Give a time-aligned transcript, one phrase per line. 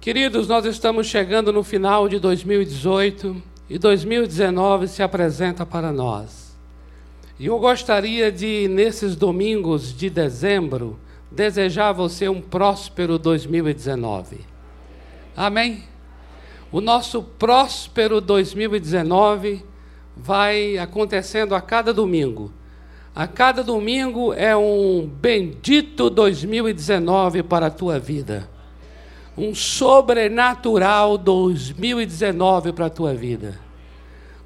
[0.00, 3.36] Queridos, nós estamos chegando no final de 2018
[3.68, 6.56] e 2019 se apresenta para nós.
[7.38, 10.98] E eu gostaria de, nesses domingos de dezembro,
[11.30, 14.38] desejar a você um próspero 2019.
[15.36, 15.84] Amém?
[16.72, 19.62] O nosso próspero 2019
[20.16, 22.50] vai acontecendo a cada domingo.
[23.14, 28.49] A cada domingo é um bendito 2019 para a tua vida.
[29.40, 33.58] Um sobrenatural 2019 para a tua vida.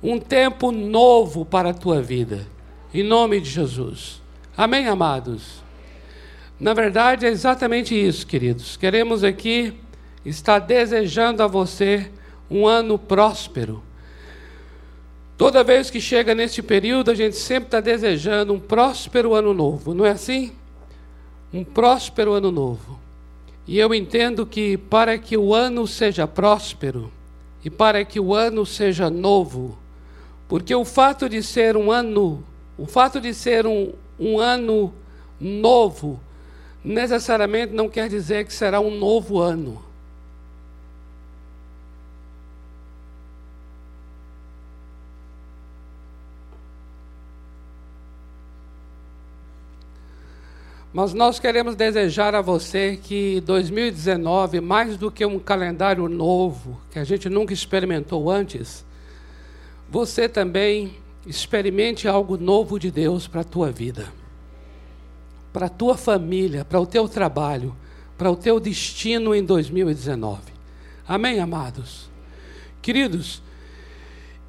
[0.02, 2.46] Um tempo novo para a tua vida.
[2.92, 4.22] Em nome de Jesus.
[4.56, 5.62] Amém, amados?
[6.60, 8.76] Na verdade, é exatamente isso, queridos.
[8.76, 9.74] Queremos aqui
[10.24, 12.10] estar desejando a você
[12.48, 13.82] um ano próspero
[15.36, 19.92] Toda vez que chega neste período, a gente sempre está desejando um próspero ano novo,
[19.92, 20.52] não é assim?
[21.52, 23.00] Um próspero ano novo.
[23.66, 27.10] E eu entendo que para que o ano seja próspero
[27.64, 29.78] e para que o ano seja novo,
[30.46, 32.44] porque o fato de ser um ano,
[32.76, 34.92] o fato de ser um, um ano
[35.40, 36.20] novo,
[36.84, 39.82] necessariamente não quer dizer que será um novo ano.
[50.94, 57.00] Mas nós queremos desejar a você que 2019, mais do que um calendário novo, que
[57.00, 58.84] a gente nunca experimentou antes,
[59.90, 60.94] você também
[61.26, 64.06] experimente algo novo de Deus para a tua vida,
[65.52, 67.74] para a tua família, para o teu trabalho,
[68.16, 70.42] para o teu destino em 2019.
[71.08, 72.08] Amém, amados?
[72.80, 73.42] Queridos,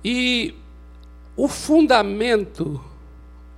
[0.04, 0.54] e
[1.36, 2.80] o fundamento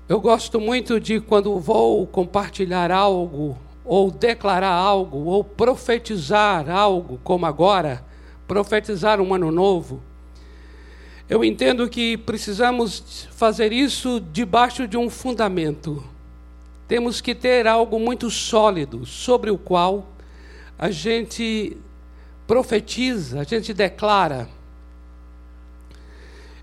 [0.10, 7.46] eu gosto muito de quando vou compartilhar algo, ou declarar algo, ou profetizar algo, como
[7.46, 8.06] agora,
[8.48, 10.02] profetizar um ano novo.
[11.30, 16.02] Eu entendo que precisamos fazer isso debaixo de um fundamento.
[16.88, 20.08] Temos que ter algo muito sólido sobre o qual
[20.80, 21.76] a gente
[22.48, 24.48] profetiza, a gente declara.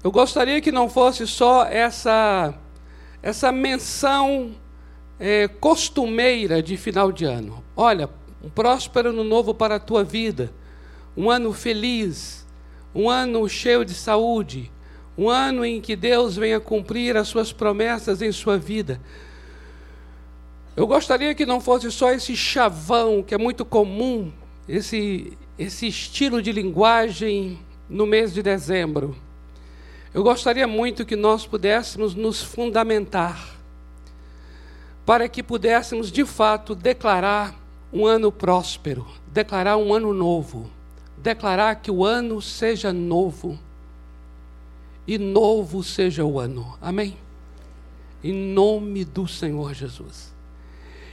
[0.03, 2.55] Eu gostaria que não fosse só essa
[3.25, 4.55] essa menção
[5.19, 7.65] é, costumeira de final de ano.
[7.75, 8.07] Olha,
[8.43, 10.53] um próspero ano novo para a tua vida,
[11.17, 12.47] um ano feliz,
[12.95, 14.71] um ano cheio de saúde,
[15.17, 19.01] um ano em que Deus venha cumprir as suas promessas em sua vida.
[20.77, 24.31] Eu gostaria que não fosse só esse chavão que é muito comum,
[24.69, 27.59] esse, esse estilo de linguagem
[27.89, 29.17] no mês de dezembro.
[30.15, 33.51] Eu gostaria muito que nós pudéssemos nos fundamentar
[35.05, 37.53] para que pudéssemos de fato declarar
[37.93, 40.71] um ano próspero, declarar um ano novo,
[41.19, 43.59] declarar que o ano seja novo
[45.05, 46.79] e novo seja o ano.
[46.81, 47.17] Amém?
[48.23, 50.33] Em nome do Senhor Jesus.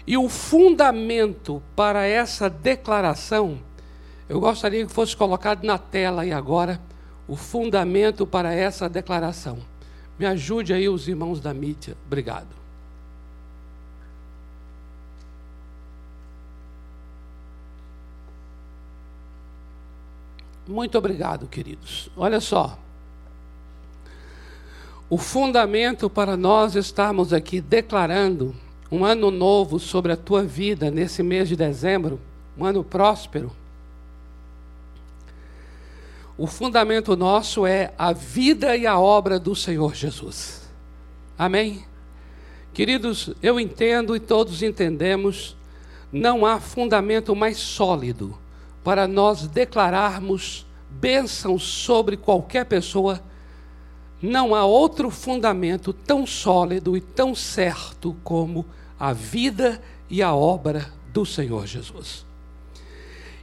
[0.06, 3.59] E o fundamento para essa declaração,
[4.29, 6.79] eu gostaria que fosse colocado na tela aí agora
[7.31, 9.59] o fundamento para essa declaração.
[10.19, 11.96] Me ajude aí os irmãos da mídia.
[12.06, 12.50] Obrigado.
[20.68, 22.09] Muito obrigado, queridos.
[22.18, 22.78] Olha só.
[25.09, 28.53] O fundamento para nós estarmos aqui declarando
[28.92, 32.19] um ano novo sobre a tua vida nesse mês de dezembro,
[32.58, 33.56] um ano próspero,
[36.41, 40.63] o fundamento nosso é a vida e a obra do Senhor Jesus.
[41.38, 41.85] Amém?
[42.74, 45.56] Queridos, eu entendo e todos entendemos,
[46.12, 48.35] não há fundamento mais sólido
[48.84, 53.22] para nós declararmos bênçãos sobre qualquer pessoa.
[54.19, 58.66] Não há outro fundamento tão sólido e tão certo como
[59.00, 62.25] a vida e a obra do Senhor Jesus.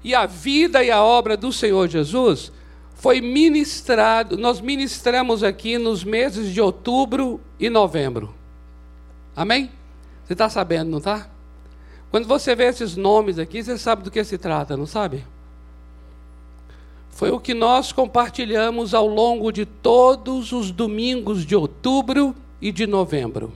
[0.02, 2.57] E a vida e a obra do Senhor Jesus
[2.98, 8.34] foi ministrado, nós ministramos aqui nos meses de outubro e novembro.
[9.36, 9.70] Amém?
[10.26, 11.28] Você está sabendo, não está?
[12.10, 15.24] Quando você vê esses nomes aqui, você sabe do que se trata, não sabe?
[17.10, 22.84] Foi o que nós compartilhamos ao longo de todos os domingos de outubro e de
[22.84, 23.52] novembro.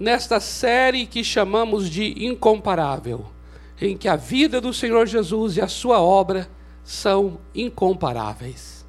[0.00, 3.26] Nesta série que chamamos de Incomparável,
[3.78, 6.48] em que a vida do Senhor Jesus e a sua obra
[6.84, 8.84] são incomparáveis.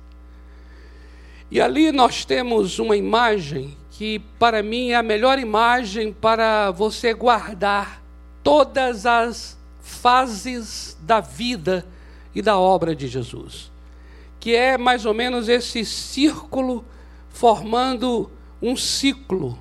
[1.50, 7.13] E ali nós temos uma imagem que, para mim, é a melhor imagem para você
[7.13, 8.01] guardar
[8.44, 11.86] todas as fases da vida
[12.34, 13.72] e da obra de Jesus,
[14.40, 16.84] que é mais ou menos esse círculo
[17.30, 18.31] formando
[18.62, 19.60] um ciclo,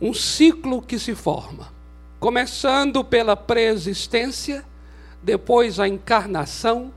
[0.00, 1.68] um ciclo que se forma,
[2.18, 4.64] começando pela preexistência,
[5.22, 6.92] depois a encarnação,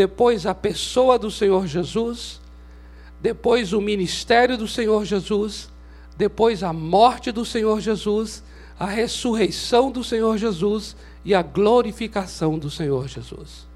[0.00, 2.40] depois a pessoa do Senhor Jesus,
[3.20, 5.68] depois o ministério do Senhor Jesus,
[6.16, 8.42] depois a morte do Senhor Jesus,
[8.78, 13.66] a ressurreição do Senhor Jesus e a glorificação do Senhor Jesus.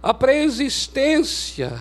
[0.00, 1.76] A preexistência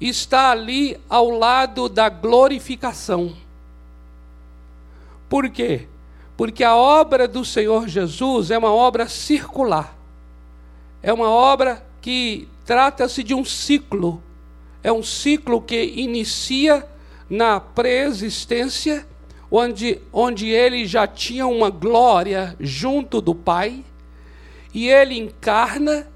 [0.00, 3.34] está ali ao lado da glorificação.
[5.28, 5.88] Por quê?
[6.36, 9.98] Porque a obra do Senhor Jesus é uma obra circular.
[11.02, 14.22] É uma obra que trata-se de um ciclo.
[14.82, 16.88] É um ciclo que inicia
[17.28, 19.06] na preexistência,
[19.50, 23.84] onde, onde ele já tinha uma glória junto do Pai,
[24.72, 26.08] e ele encarna,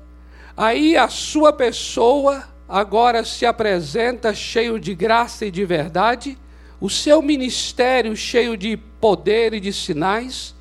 [0.57, 6.39] aí a sua pessoa agora se apresenta cheio de graça e de verdade,
[6.81, 10.55] o seu ministério cheio de poder e de sinais,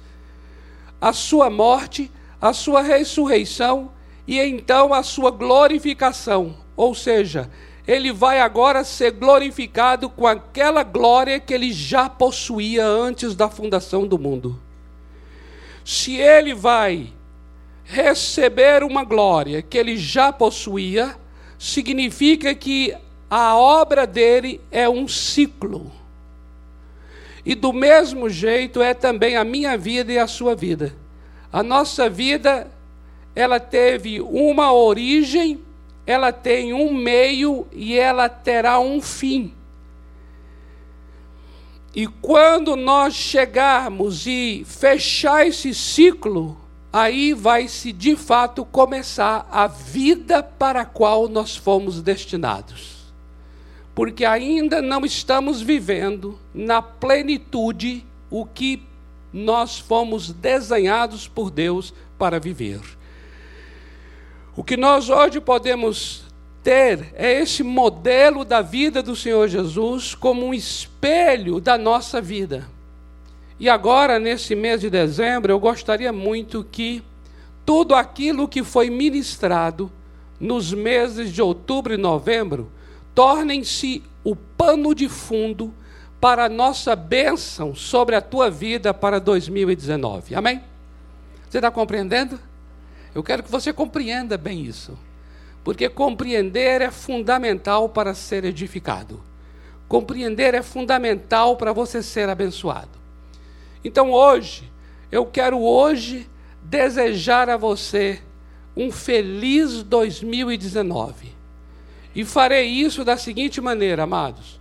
[0.99, 2.11] a sua morte,
[2.41, 3.93] a sua ressurreição
[4.27, 6.55] e então a sua glorificação.
[6.75, 7.49] Ou seja,
[7.87, 14.07] ele vai agora ser glorificado com aquela glória que ele já possuía antes da fundação
[14.07, 14.59] do mundo.
[15.83, 17.11] Se ele vai
[17.83, 21.15] receber uma glória que ele já possuía,
[21.57, 22.95] significa que
[23.29, 25.91] a obra dele é um ciclo.
[27.45, 30.95] E do mesmo jeito é também a minha vida e a sua vida.
[31.51, 32.67] A nossa vida,
[33.35, 35.61] ela teve uma origem,
[36.05, 39.53] ela tem um meio e ela terá um fim.
[41.93, 46.57] E quando nós chegarmos e fechar esse ciclo,
[46.91, 53.01] aí vai se de fato começar a vida para a qual nós fomos destinados.
[53.93, 58.81] Porque ainda não estamos vivendo na plenitude o que
[59.33, 62.81] nós fomos desenhados por Deus para viver.
[64.55, 66.23] O que nós hoje podemos
[66.61, 72.67] ter é esse modelo da vida do Senhor Jesus como um espelho da nossa vida.
[73.59, 77.01] E agora, nesse mês de dezembro, eu gostaria muito que
[77.65, 79.91] tudo aquilo que foi ministrado
[80.39, 82.71] nos meses de outubro e novembro
[83.13, 85.73] tornem-se o pano de fundo
[86.19, 90.35] para a nossa bênção sobre a tua vida para 2019.
[90.35, 90.61] Amém?
[91.49, 92.39] Você está compreendendo?
[93.13, 94.97] Eu quero que você compreenda bem isso.
[95.63, 99.21] Porque compreender é fundamental para ser edificado.
[99.87, 102.99] Compreender é fundamental para você ser abençoado.
[103.83, 104.71] Então hoje,
[105.11, 106.29] eu quero hoje
[106.63, 108.21] desejar a você
[108.75, 111.35] um feliz 2019.
[112.15, 114.59] E farei isso da seguinte maneira, amados: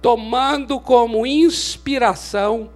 [0.00, 2.70] tomando como inspiração,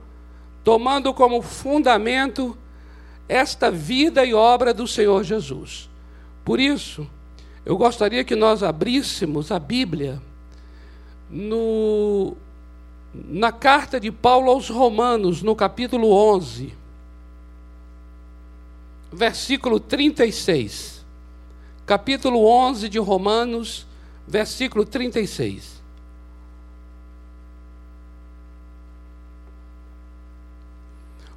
[0.62, 2.56] tomando como fundamento
[3.28, 5.88] esta vida e obra do Senhor Jesus.
[6.44, 7.06] Por isso,
[7.64, 10.20] eu gostaria que nós abríssemos a Bíblia
[11.30, 12.36] no
[13.12, 16.74] na carta de Paulo aos Romanos, no capítulo 11,
[19.10, 21.04] versículo 36.
[21.86, 23.86] Capítulo 11 de Romanos,
[24.28, 25.80] versículo 36.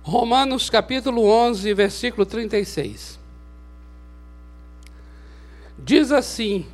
[0.09, 3.19] Romanos capítulo 11, versículo 36.
[5.77, 6.65] Diz assim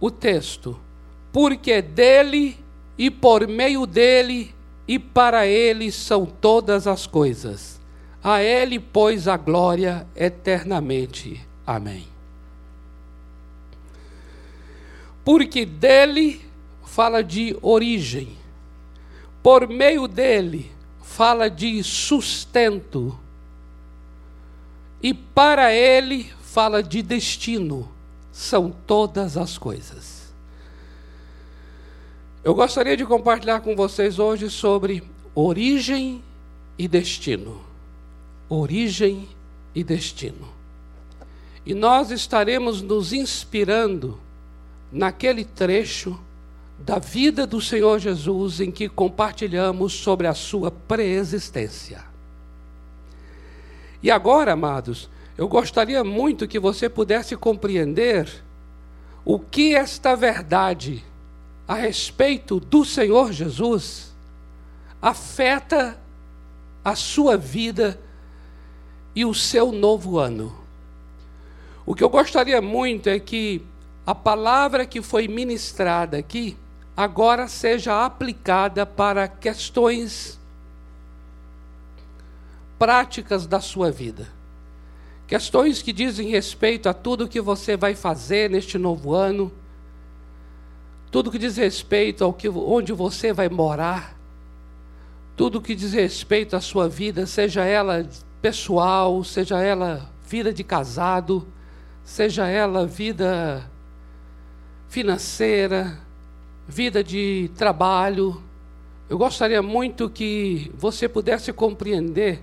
[0.00, 0.78] o texto:
[1.32, 2.58] Porque dele
[2.98, 4.52] e por meio dele
[4.88, 7.80] e para ele são todas as coisas.
[8.22, 11.40] A ele, pois, a glória eternamente.
[11.64, 12.08] Amém.
[15.24, 16.40] Porque dele
[16.84, 18.36] fala de origem,
[19.42, 20.79] por meio dele
[21.20, 23.14] fala de sustento,
[25.02, 27.90] e para ele fala de destino.
[28.32, 30.32] São todas as coisas.
[32.42, 35.02] Eu gostaria de compartilhar com vocês hoje sobre
[35.34, 36.24] origem
[36.78, 37.60] e destino.
[38.48, 39.28] Origem
[39.74, 40.48] e destino.
[41.66, 44.18] E nós estaremos nos inspirando
[44.90, 46.18] naquele trecho
[46.80, 52.02] da vida do Senhor Jesus em que compartilhamos sobre a sua preexistência.
[54.02, 58.28] E agora, amados, eu gostaria muito que você pudesse compreender
[59.24, 61.04] o que esta verdade
[61.68, 64.14] a respeito do Senhor Jesus
[65.02, 65.98] afeta
[66.82, 68.00] a sua vida
[69.14, 70.56] e o seu novo ano.
[71.84, 73.62] O que eu gostaria muito é que
[74.06, 76.56] a palavra que foi ministrada aqui
[77.02, 80.38] agora seja aplicada para questões
[82.78, 84.28] práticas da sua vida.
[85.26, 89.50] Questões que dizem respeito a tudo que você vai fazer neste novo ano,
[91.10, 94.14] tudo que diz respeito ao que onde você vai morar,
[95.34, 98.06] tudo que diz respeito à sua vida, seja ela
[98.42, 101.48] pessoal, seja ela vida de casado,
[102.04, 103.66] seja ela vida
[104.86, 105.98] financeira,
[106.70, 108.40] vida de trabalho.
[109.08, 112.42] Eu gostaria muito que você pudesse compreender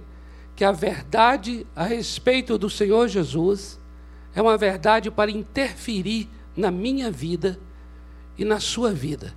[0.53, 3.79] que a verdade a respeito do Senhor Jesus
[4.35, 7.57] é uma verdade para interferir na minha vida
[8.37, 9.33] e na sua vida.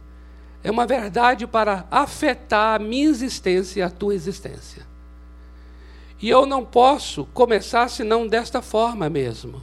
[0.63, 4.85] É uma verdade para afetar a minha existência e a tua existência.
[6.21, 9.63] E eu não posso começar senão desta forma mesmo.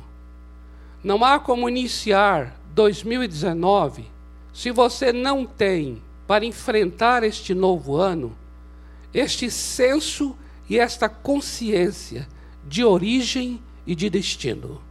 [1.04, 4.17] Não há como iniciar 2019
[4.58, 8.36] se você não tem para enfrentar este novo ano
[9.14, 10.36] este senso
[10.68, 12.28] e esta consciência
[12.68, 14.82] de origem e de destino.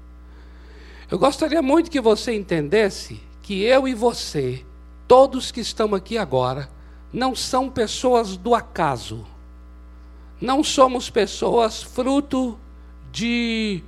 [1.11, 4.65] Eu gostaria muito que você entendesse que eu e você,
[5.09, 6.69] todos que estão aqui agora,
[7.13, 9.27] não são pessoas do acaso.
[10.41, 12.57] Não somos pessoas fruto
[13.11, 13.83] de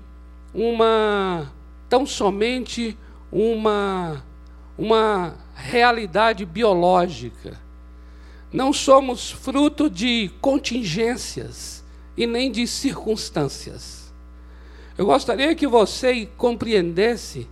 [0.53, 1.53] uma
[1.89, 2.99] tão somente
[3.31, 4.25] uma
[4.77, 7.59] uma realidade biológica.
[8.53, 11.85] Não somos fruto de contingências
[12.17, 14.13] e nem de circunstâncias.
[14.97, 17.47] Eu gostaria que você compreendesse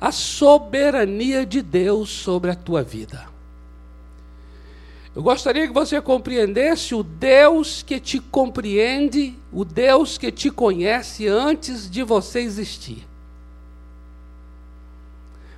[0.00, 3.28] a soberania de Deus sobre a tua vida.
[5.14, 11.28] Eu gostaria que você compreendesse o Deus que te compreende, o Deus que te conhece
[11.28, 13.06] antes de você existir.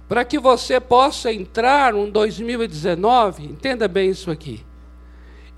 [0.09, 4.65] Para que você possa entrar no 2019, entenda bem isso aqui,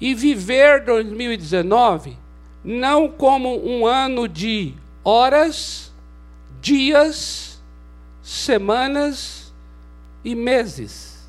[0.00, 2.16] e viver 2019
[2.64, 4.74] não como um ano de
[5.04, 5.92] horas,
[6.60, 7.62] dias,
[8.22, 9.54] semanas
[10.24, 11.26] e meses.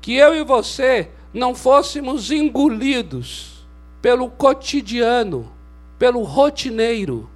[0.00, 3.66] Que eu e você não fôssemos engolidos
[4.02, 5.50] pelo cotidiano,
[5.98, 7.30] pelo rotineiro,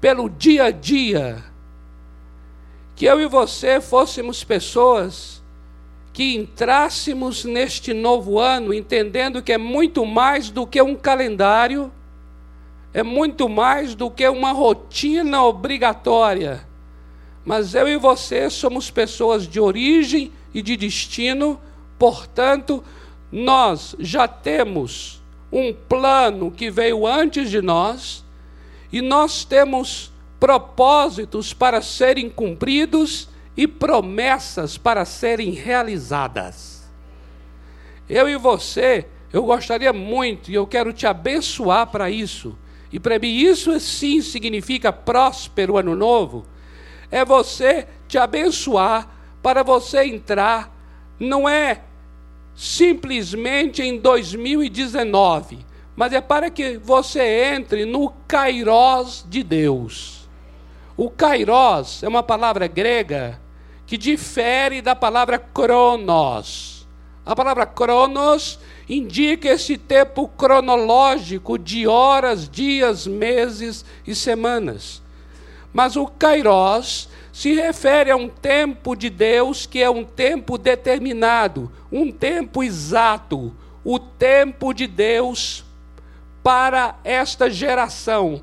[0.00, 1.44] pelo dia a dia.
[2.94, 5.42] Que eu e você fôssemos pessoas
[6.12, 11.90] que entrássemos neste novo ano entendendo que é muito mais do que um calendário,
[12.92, 16.66] é muito mais do que uma rotina obrigatória.
[17.44, 21.58] Mas eu e você somos pessoas de origem e de destino,
[21.98, 22.84] portanto,
[23.30, 28.22] nós já temos um plano que veio antes de nós
[28.92, 30.11] e nós temos
[30.42, 36.82] propósitos para serem cumpridos e promessas para serem realizadas.
[38.10, 42.58] Eu e você, eu gostaria muito e eu quero te abençoar para isso.
[42.90, 46.44] E para mim isso sim significa próspero ano novo
[47.08, 49.08] é você te abençoar
[49.40, 50.74] para você entrar,
[51.20, 51.82] não é
[52.52, 55.58] simplesmente em 2019,
[55.94, 60.21] mas é para que você entre no Kairós de Deus.
[61.02, 63.40] O Kairós é uma palavra grega
[63.84, 66.86] que difere da palavra cronos.
[67.26, 75.02] A palavra cronos indica esse tempo cronológico de horas, dias, meses e semanas.
[75.72, 81.68] Mas o Kairós se refere a um tempo de Deus que é um tempo determinado,
[81.90, 85.64] um tempo exato, o tempo de Deus
[86.44, 88.40] para esta geração,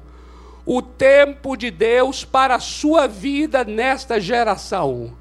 [0.72, 5.18] o tempo de Deus para a sua vida nesta geração.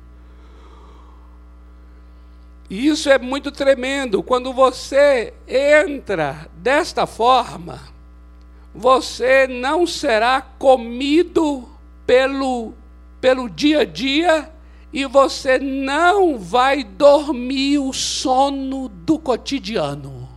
[2.68, 4.22] E isso é muito tremendo.
[4.22, 7.80] Quando você entra desta forma,
[8.74, 11.66] você não será comido
[12.06, 12.74] pelo,
[13.18, 14.52] pelo dia a dia
[14.92, 20.27] e você não vai dormir o sono do cotidiano.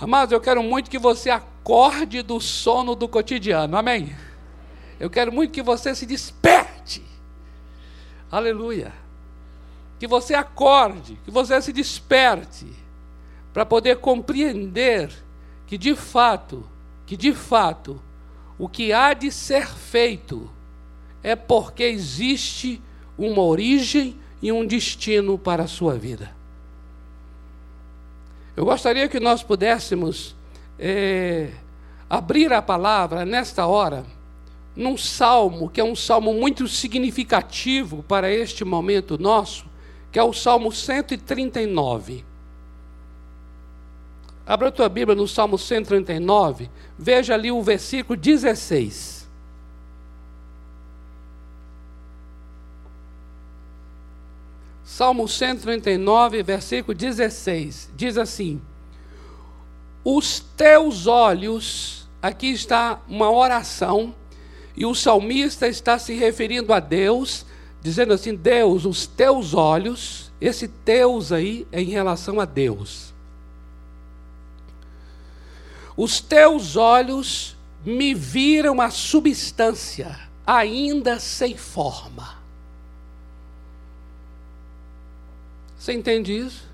[0.00, 4.16] Amados, eu quero muito que você acorde do sono do cotidiano, amém?
[4.98, 7.02] Eu quero muito que você se desperte,
[8.32, 8.94] aleluia.
[9.98, 12.66] Que você acorde, que você se desperte,
[13.52, 15.10] para poder compreender
[15.66, 16.66] que de fato,
[17.04, 18.00] que de fato,
[18.58, 20.50] o que há de ser feito
[21.22, 22.80] é porque existe
[23.18, 26.39] uma origem e um destino para a sua vida.
[28.60, 30.36] Eu gostaria que nós pudéssemos
[30.78, 31.48] é,
[32.10, 34.04] abrir a palavra nesta hora
[34.76, 39.64] num salmo que é um salmo muito significativo para este momento nosso,
[40.12, 42.22] que é o Salmo 139.
[44.44, 49.19] Abra a tua Bíblia no Salmo 139, veja ali o versículo 16.
[55.00, 58.60] Salmo 139, versículo 16, diz assim:
[60.04, 64.14] Os teus olhos, aqui está uma oração,
[64.76, 67.46] e o salmista está se referindo a Deus,
[67.80, 73.14] dizendo assim: Deus, os teus olhos, esse teus aí é em relação a Deus.
[75.96, 80.14] Os teus olhos me viram a substância,
[80.46, 82.39] ainda sem forma.
[85.80, 86.68] Você entende isso?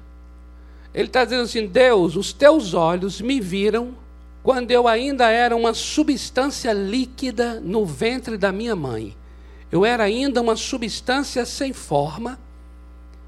[0.93, 3.95] Ele está dizendo assim: Deus, os teus olhos me viram
[4.43, 9.17] quando eu ainda era uma substância líquida no ventre da minha mãe.
[9.71, 12.37] Eu era ainda uma substância sem forma.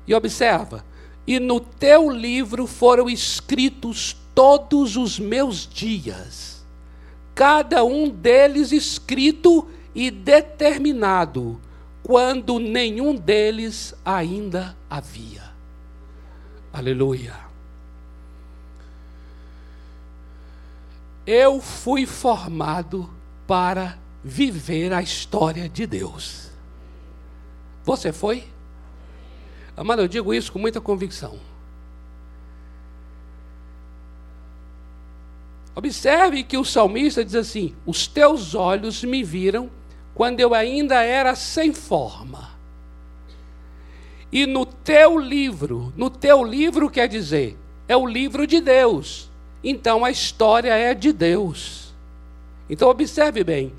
[0.05, 0.85] E observa:
[1.25, 6.67] e no teu livro foram escritos todos os meus dias,
[7.37, 11.61] cada um deles escrito e determinado,
[12.03, 15.48] quando nenhum deles ainda havia.
[16.79, 17.35] Aleluia.
[21.27, 23.11] Eu fui formado
[23.49, 26.53] para viver a história de Deus.
[27.83, 28.45] Você foi?
[29.77, 31.41] Amado, eu digo isso com muita convicção.
[35.75, 39.69] Observe que o salmista diz assim: Os teus olhos me viram
[40.15, 42.57] quando eu ainda era sem forma.
[44.31, 47.57] E no teu livro, no teu livro quer dizer,
[47.87, 49.31] é o livro de Deus.
[49.65, 51.95] Então a história é de Deus.
[52.69, 53.73] Então observe bem,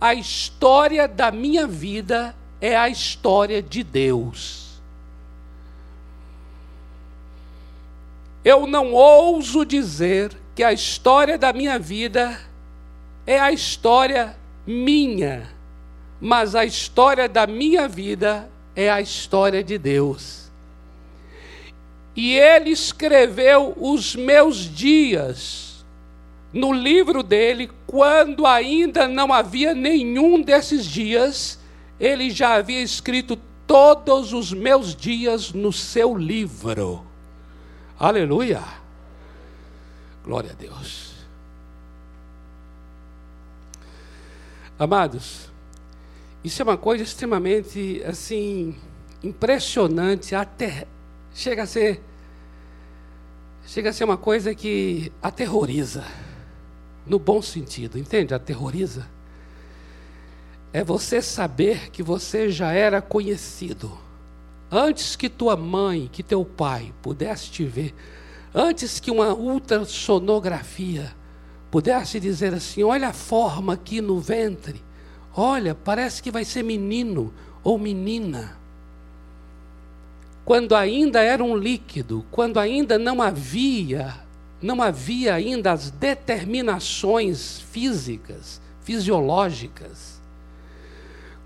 [0.00, 4.66] a história da minha vida é a história de Deus.
[8.44, 12.40] Eu não ouso dizer que a história da minha vida
[13.26, 15.50] é a história minha,
[16.20, 20.50] mas a história da minha vida é a história de Deus.
[22.14, 25.84] E ele escreveu os meus dias
[26.52, 31.58] no livro dele, quando ainda não havia nenhum desses dias,
[31.98, 37.04] ele já havia escrito todos os meus dias no seu livro.
[37.98, 38.62] Aleluia!
[40.24, 41.14] Glória a Deus.
[44.78, 45.50] Amados,
[46.46, 48.76] isso é uma coisa extremamente assim
[49.20, 50.86] impressionante, até
[51.34, 52.00] chega a ser
[53.66, 56.04] chega a ser uma coisa que aterroriza
[57.04, 58.32] no bom sentido, entende?
[58.32, 59.08] Aterroriza.
[60.72, 63.98] É você saber que você já era conhecido
[64.70, 67.92] antes que tua mãe, que teu pai pudesse te ver,
[68.54, 71.12] antes que uma ultrassonografia
[71.72, 74.85] pudesse dizer assim: olha a forma aqui no ventre,
[75.36, 77.30] Olha, parece que vai ser menino
[77.62, 78.56] ou menina.
[80.46, 84.14] Quando ainda era um líquido, quando ainda não havia,
[84.62, 90.22] não havia ainda as determinações físicas, fisiológicas.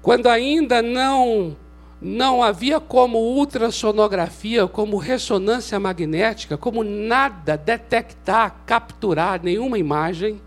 [0.01, 1.57] Quando ainda não
[2.03, 10.41] não havia como ultrassonografia, como ressonância magnética, como nada detectar, capturar nenhuma imagem,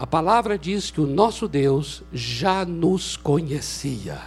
[0.00, 4.18] a palavra diz que o nosso Deus já nos conhecia.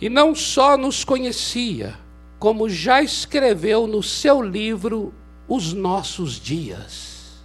[0.00, 1.98] E não só nos conhecia,
[2.38, 5.12] como já escreveu no seu livro
[5.46, 7.42] os nossos dias.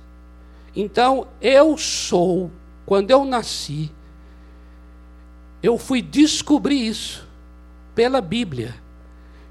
[0.74, 2.50] Então, eu sou,
[2.86, 3.92] quando eu nasci,
[5.62, 7.28] eu fui descobrir isso
[7.94, 8.74] pela Bíblia,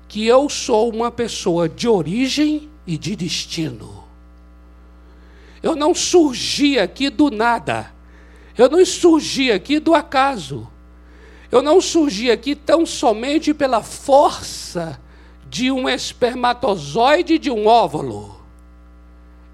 [0.09, 4.04] que eu sou uma pessoa de origem e de destino.
[5.65, 7.91] Eu não surgi aqui do nada.
[8.57, 10.71] Eu não surgi aqui do acaso.
[11.51, 15.01] Eu não surgi aqui tão somente pela força
[15.49, 18.45] de um espermatozoide de um óvulo.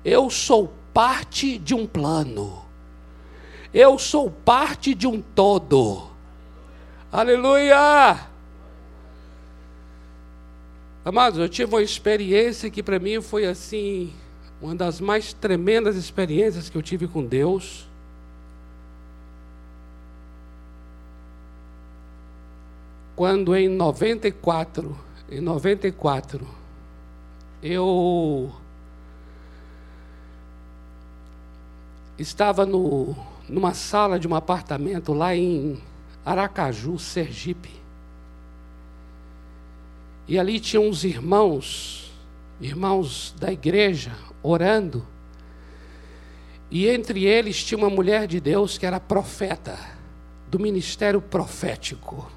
[0.05, 2.65] Eu sou parte de um plano.
[3.73, 6.11] Eu sou parte de um todo.
[7.13, 8.19] Aleluia!
[11.05, 14.13] Amados, eu tive uma experiência que para mim foi assim
[14.61, 17.89] uma das mais tremendas experiências que eu tive com Deus.
[23.17, 24.97] Quando em 94,
[25.31, 26.47] em 94,
[27.63, 28.53] eu
[32.19, 33.15] estava no,
[33.49, 35.81] numa sala de um apartamento lá em
[36.25, 37.81] Aracaju, Sergipe.
[40.29, 42.13] E ali tinham uns irmãos,
[42.61, 44.13] irmãos da igreja,
[44.43, 45.07] orando.
[46.71, 49.79] E entre eles tinha uma mulher de Deus que era profeta,
[50.49, 52.31] do ministério profético.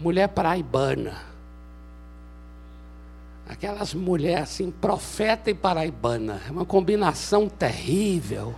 [0.00, 1.22] Mulher paraibana.
[3.46, 6.40] Aquelas mulheres assim, profeta e paraibana.
[6.48, 8.54] É uma combinação terrível.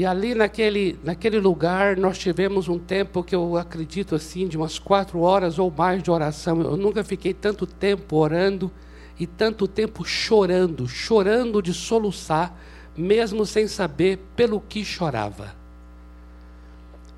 [0.00, 4.78] E ali naquele, naquele lugar nós tivemos um tempo que eu acredito assim, de umas
[4.78, 6.58] quatro horas ou mais de oração.
[6.62, 8.72] Eu nunca fiquei tanto tempo orando
[9.18, 12.56] e tanto tempo chorando, chorando de soluçar,
[12.96, 15.54] mesmo sem saber pelo que chorava.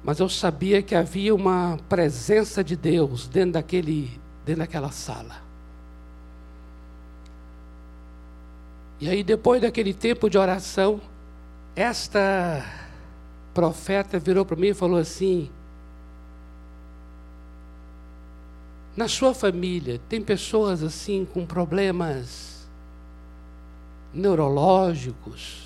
[0.02, 4.10] Mas eu sabia que havia uma presença de Deus dentro, daquele,
[4.44, 5.36] dentro daquela sala.
[9.00, 11.00] E aí, depois daquele tempo de oração,
[11.74, 12.64] esta
[13.54, 15.50] profeta virou para mim e falou assim:
[18.96, 22.68] Na sua família tem pessoas assim com problemas
[24.12, 25.62] neurológicos.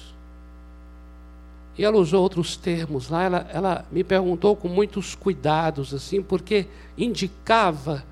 [1.79, 3.25] E ela usou outros termos lá.
[3.25, 6.67] Ela, ela me perguntou com muitos cuidados assim, porque
[6.97, 8.03] indicava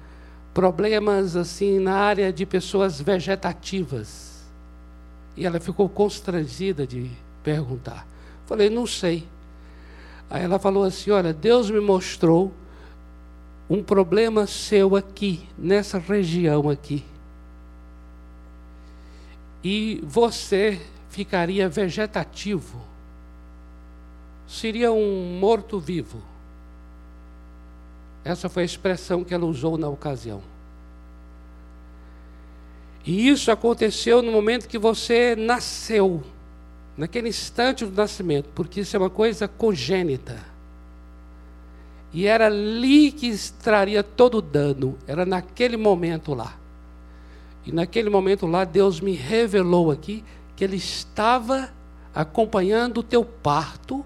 [0.52, 4.44] problemas assim na área de pessoas vegetativas.
[5.36, 7.10] E ela ficou constrangida de
[7.44, 8.06] perguntar.
[8.46, 9.28] Falei, não sei.
[10.28, 12.52] Aí ela falou assim: Olha, Deus me mostrou
[13.70, 17.04] um problema seu aqui, nessa região aqui.
[19.62, 22.82] E você ficaria vegetativo.
[24.46, 26.20] Seria um morto-vivo.
[28.24, 30.42] Essa foi a expressão que ela usou na ocasião.
[33.06, 36.22] E isso aconteceu no momento que você nasceu
[36.96, 40.38] naquele instante do nascimento, porque isso é uma coisa congênita.
[42.12, 46.56] E era ali que extraria todo o dano, era naquele momento lá.
[47.66, 50.22] E naquele momento lá, Deus me revelou aqui
[50.54, 51.70] que Ele estava
[52.14, 54.04] acompanhando o teu parto.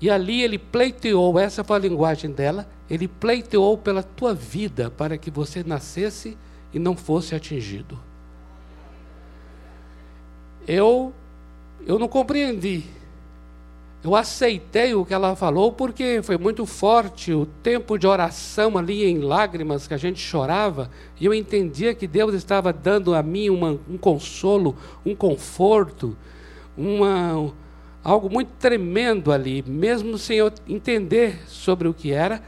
[0.00, 5.16] E ali Ele pleiteou, essa foi a linguagem dela, Ele pleiteou pela tua vida para
[5.16, 6.36] que você nascesse
[6.74, 8.07] e não fosse atingido
[10.68, 11.14] eu,
[11.86, 12.84] eu não compreendi.
[14.04, 19.04] Eu aceitei o que ela falou porque foi muito forte o tempo de oração ali
[19.04, 23.50] em lágrimas que a gente chorava, e eu entendia que Deus estava dando a mim
[23.50, 26.16] uma, um consolo, um conforto,
[26.76, 27.52] uma,
[28.04, 32.40] algo muito tremendo ali, mesmo sem eu entender sobre o que era.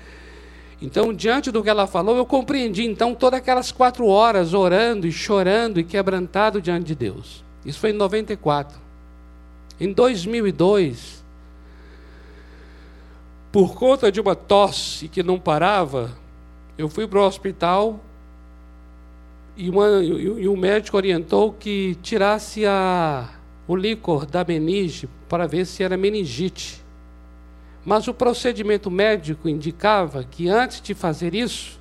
[0.80, 5.12] Então, diante do que ela falou, eu compreendi então todas aquelas quatro horas orando e
[5.12, 7.49] chorando e quebrantado diante de Deus.
[7.64, 8.78] Isso foi em 94.
[9.78, 11.24] Em 2002,
[13.52, 16.16] por conta de uma tosse que não parava,
[16.78, 18.00] eu fui para o hospital
[19.56, 23.28] e, uma, e, o médico orientou que tirasse a,
[23.66, 26.82] o líquor da meninge para ver se era meningite.
[27.84, 31.78] Mas o procedimento médico indicava que antes de fazer isso,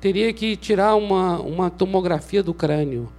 [0.00, 3.10] teria que tirar uma, uma tomografia do crânio.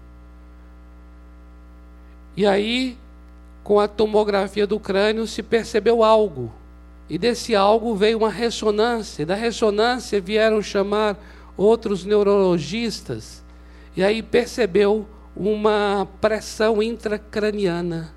[2.36, 2.98] E aí,
[3.64, 6.52] com a tomografia do crânio, se percebeu algo.
[7.10, 9.24] E desse algo veio uma ressonância.
[9.24, 11.18] E da ressonância vieram chamar
[11.58, 13.44] outros neurologistas.
[13.96, 18.14] E aí percebeu uma pressão intracraniana,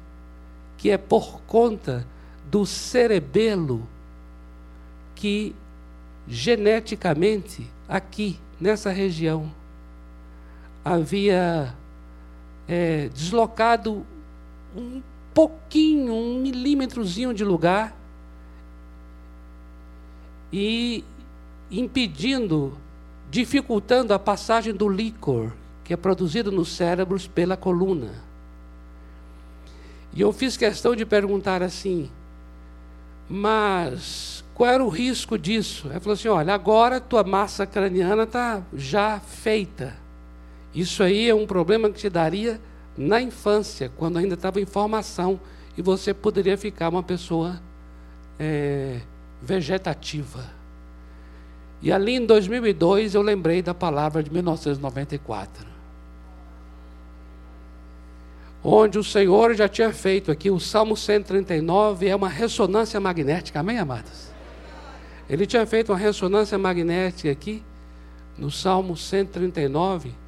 [0.76, 2.06] que é por conta
[2.50, 3.86] do cerebelo
[5.14, 5.54] que
[6.26, 9.50] geneticamente aqui nessa região
[10.84, 11.74] havia
[12.68, 14.06] é, deslocado
[14.76, 17.96] um pouquinho, um milímetrozinho de lugar
[20.52, 21.04] e
[21.70, 22.76] impedindo,
[23.30, 25.52] dificultando a passagem do líquor
[25.84, 28.14] que é produzido nos cérebros pela coluna.
[30.14, 32.10] E eu fiz questão de perguntar assim,
[33.28, 35.88] mas qual era o risco disso?
[35.88, 40.03] Ele falou assim: olha, agora tua massa craniana está já feita.
[40.74, 42.60] Isso aí é um problema que te daria
[42.96, 45.40] na infância, quando ainda estava em formação,
[45.76, 47.60] e você poderia ficar uma pessoa
[48.38, 49.00] é,
[49.40, 50.44] vegetativa.
[51.82, 55.66] E ali em 2002 eu lembrei da palavra de 1994.
[58.62, 63.78] Onde o Senhor já tinha feito aqui, o Salmo 139 é uma ressonância magnética, amém,
[63.78, 64.32] amados?
[65.28, 67.62] Ele tinha feito uma ressonância magnética aqui,
[68.38, 70.23] no Salmo 139.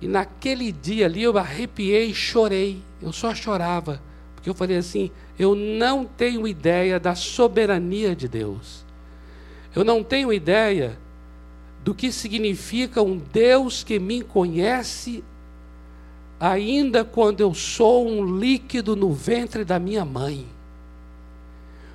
[0.00, 2.82] E naquele dia ali eu arrepiei e chorei.
[3.00, 4.00] Eu só chorava.
[4.34, 8.84] Porque eu falei assim: eu não tenho ideia da soberania de Deus.
[9.74, 10.98] Eu não tenho ideia
[11.84, 15.22] do que significa um Deus que me conhece
[16.40, 20.46] ainda quando eu sou um líquido no ventre da minha mãe.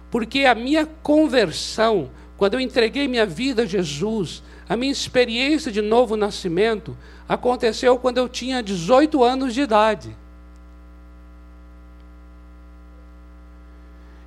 [0.10, 5.82] Porque a minha conversão, quando eu entreguei minha vida a Jesus, a minha experiência de
[5.82, 6.98] novo nascimento,
[7.32, 10.14] aconteceu quando eu tinha 18 anos de idade.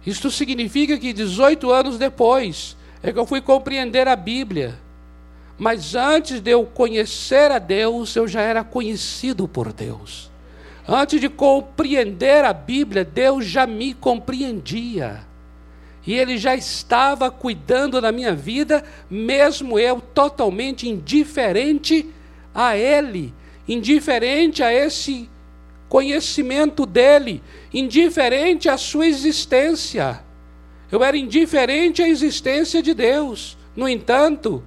[0.07, 4.79] Isto significa que 18 anos depois é que eu fui compreender a Bíblia.
[5.59, 10.31] Mas antes de eu conhecer a Deus, eu já era conhecido por Deus.
[10.89, 15.21] Antes de compreender a Bíblia, Deus já me compreendia.
[16.07, 22.14] E Ele já estava cuidando da minha vida, mesmo eu totalmente indiferente
[22.55, 23.35] a Ele,
[23.67, 25.29] indiferente a esse
[25.89, 30.23] conhecimento dele, indiferente à sua existência.
[30.91, 33.57] Eu era indiferente à existência de Deus.
[33.75, 34.63] No entanto,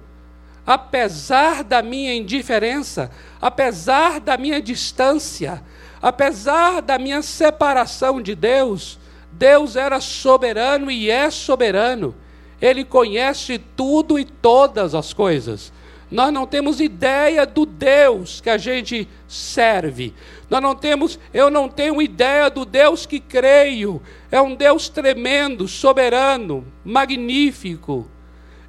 [0.66, 5.62] apesar da minha indiferença, apesar da minha distância,
[6.02, 8.98] apesar da minha separação de Deus,
[9.32, 12.14] Deus era soberano e é soberano.
[12.60, 15.72] Ele conhece tudo e todas as coisas.
[16.10, 20.14] Nós não temos ideia do Deus que a gente serve.
[20.48, 24.00] Nós não temos, eu não tenho ideia do Deus que creio.
[24.30, 28.08] É um Deus tremendo, soberano, magnífico.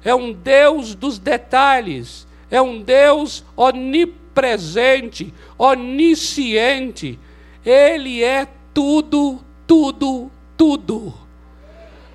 [0.04, 2.26] É um Deus dos detalhes.
[2.50, 7.18] É um Deus onipresente, onisciente.
[7.64, 11.14] Ele é tudo, tudo, tudo.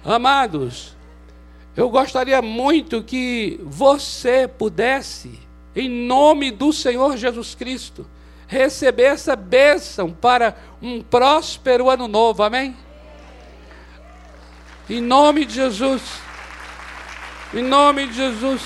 [0.04, 0.95] Amados,
[1.76, 5.40] eu gostaria muito que você pudesse,
[5.76, 8.08] em nome do Senhor Jesus Cristo,
[8.48, 12.76] receber essa bênção para um próspero ano novo, amém?
[14.90, 16.02] Em nome de Jesus,
[17.54, 18.62] em nome de Jesus.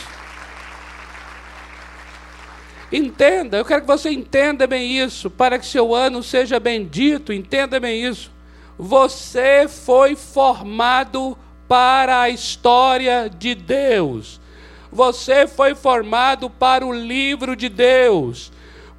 [2.92, 7.80] Entenda, eu quero que você entenda bem isso, para que seu ano seja bendito, entenda
[7.80, 8.32] bem isso.
[8.78, 11.38] Você foi formado
[11.70, 14.42] para a história de Deus.
[14.92, 18.52] Você foi formado para o livro de Deus.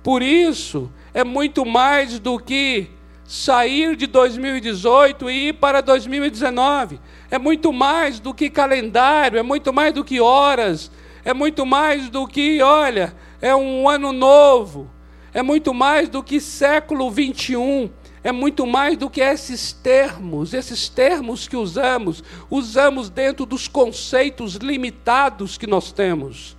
[0.04, 2.88] Por isso, é muito mais do que
[3.24, 7.00] sair de 2018 e ir para 2019.
[7.28, 10.92] É muito mais do que calendário, é muito mais do que horas,
[11.24, 14.88] é muito mais do que, olha, é um ano novo,
[15.35, 17.90] é muito mais do que século 21
[18.22, 24.56] é muito mais do que esses termos, esses termos que usamos, usamos dentro dos conceitos
[24.56, 26.56] limitados que nós temos.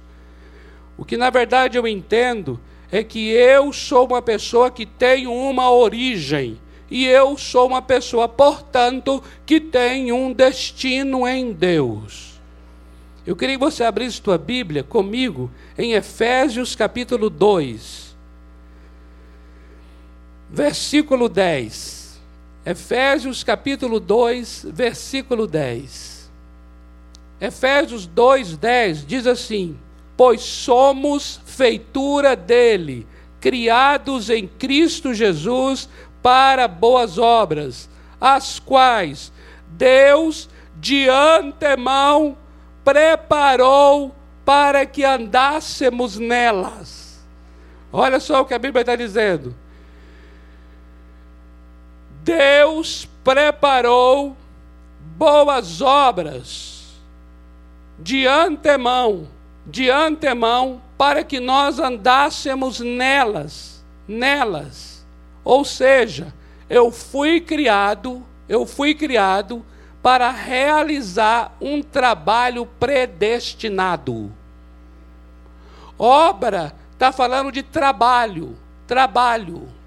[0.97, 2.59] O que na verdade eu entendo
[2.91, 8.27] é que eu sou uma pessoa que tem uma origem, e eu sou uma pessoa,
[8.27, 12.41] portanto, que tem um destino em Deus.
[13.25, 18.10] Eu queria que você abrisse tua Bíblia comigo em Efésios capítulo 2
[20.51, 22.19] versículo 10.
[22.65, 26.29] Efésios capítulo 2, versículo 10.
[27.39, 29.79] Efésios 2, 10 diz assim:
[30.15, 33.07] Pois somos feitura dele,
[33.39, 35.89] criados em Cristo Jesus
[36.21, 39.31] para boas obras, as quais
[39.69, 42.37] Deus de antemão
[42.83, 44.13] preparou
[44.45, 47.25] para que andássemos nelas.
[47.91, 49.55] Olha só o que a Bíblia está dizendo.
[52.23, 54.37] Deus preparou
[55.17, 56.81] boas obras
[57.97, 59.27] de antemão,
[59.65, 65.05] de antemão, para que nós andássemos nelas, nelas.
[65.43, 66.33] Ou seja,
[66.69, 69.65] eu fui criado, eu fui criado
[70.01, 74.31] para realizar um trabalho predestinado.
[75.97, 78.57] Obra está falando de trabalho,
[78.87, 79.80] trabalho.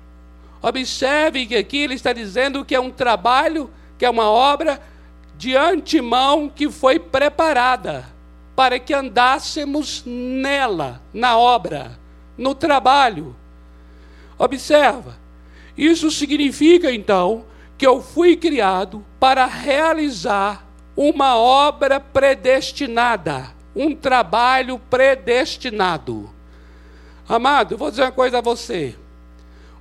[0.65, 4.81] Observe que aqui ele está dizendo que é um trabalho, que é uma obra
[5.37, 8.07] de antemão que foi preparada
[8.57, 12.01] para que andássemos nela, na obra,
[12.39, 13.37] no trabalho.
[14.39, 15.19] Observa,
[15.77, 17.45] isso significa então
[17.77, 26.31] que eu fui criado para realizar uma obra predestinada, um trabalho predestinado.
[27.29, 28.97] Amado, vou dizer uma coisa a você.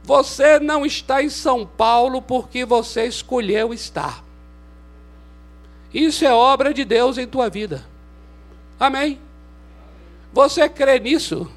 [0.04, 4.24] Você não está em São Paulo porque você escolheu estar.
[5.94, 7.86] Isso é obra de Deus em tua vida.
[8.80, 9.20] Amém?
[10.34, 11.50] Você crê nisso?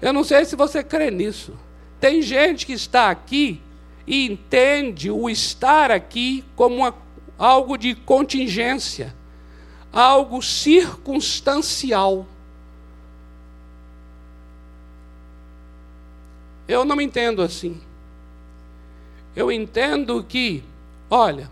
[0.00, 1.52] Eu não sei se você crê nisso.
[2.00, 3.60] Tem gente que está aqui
[4.06, 6.94] e entende o estar aqui como uma,
[7.38, 9.14] algo de contingência,
[9.92, 12.26] algo circunstancial.
[16.72, 17.78] Eu não entendo assim.
[19.36, 20.64] Eu entendo que,
[21.10, 21.50] olha,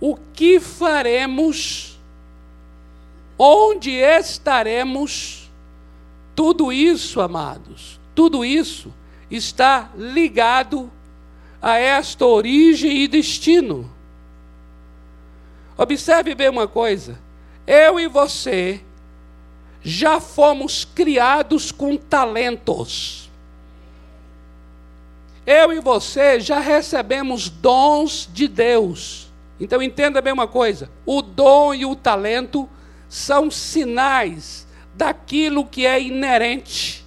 [0.00, 1.98] o que faremos,
[3.36, 5.50] onde estaremos,
[6.36, 8.94] tudo isso, amados, tudo isso
[9.28, 10.88] está ligado
[11.60, 13.90] a esta origem e destino.
[15.76, 17.18] Observe bem uma coisa:
[17.66, 18.80] eu e você
[19.82, 23.21] já fomos criados com talentos.
[25.46, 29.30] Eu e você já recebemos dons de Deus.
[29.58, 32.68] Então entenda bem uma coisa: o dom e o talento
[33.08, 37.02] são sinais daquilo que é inerente.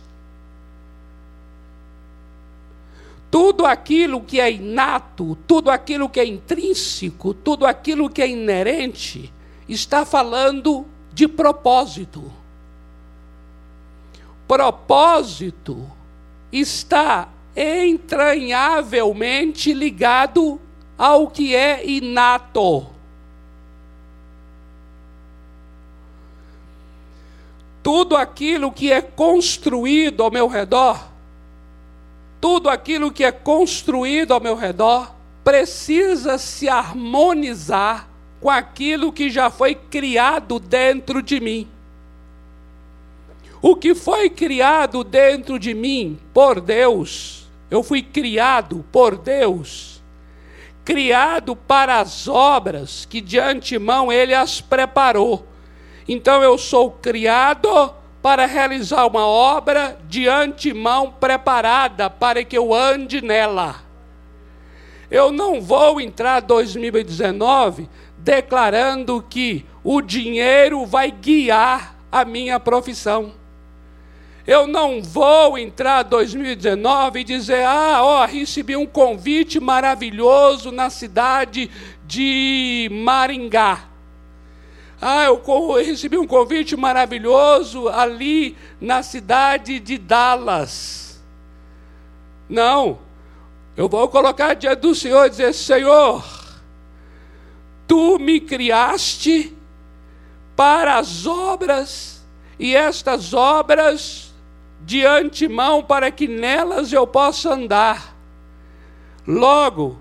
[3.36, 9.30] tudo aquilo que é inato, tudo aquilo que é intrínseco, tudo aquilo que é inerente,
[9.68, 12.32] está falando de propósito.
[14.48, 15.86] Propósito
[16.50, 20.60] está entranhavelmente ligado
[20.98, 22.88] ao que é inato.
[27.82, 31.16] Tudo aquilo que é construído ao meu redor
[32.46, 35.12] tudo aquilo que é construído ao meu redor
[35.44, 38.08] precisa se harmonizar
[38.40, 41.68] com aquilo que já foi criado dentro de mim.
[43.64, 50.04] O que foi criado dentro de mim por Deus, eu fui criado por Deus,
[50.84, 55.48] criado para as obras que de antemão Ele as preparou.
[56.08, 63.22] Então eu sou criado para realizar uma obra de antemão preparada para que eu ande
[63.22, 63.76] nela.
[65.10, 73.34] Eu não vou entrar 2019 declarando que o dinheiro vai guiar a minha profissão.
[74.48, 81.70] Eu não vou entrar 2019 e dizer: "Ah, ó, recebi um convite maravilhoso na cidade
[82.06, 83.86] de Maringá".
[85.02, 85.42] Ah, eu
[85.74, 91.24] recebi um convite maravilhoso ali na cidade de Dallas.
[92.48, 93.00] Não,
[93.76, 96.24] eu vou colocar diante do Senhor e dizer: Senhor,
[97.88, 99.56] tu me criaste
[100.56, 102.24] para as obras,
[102.60, 104.25] e estas obras
[104.86, 108.16] de antemão para que nelas eu possa andar.
[109.28, 110.00] Logo,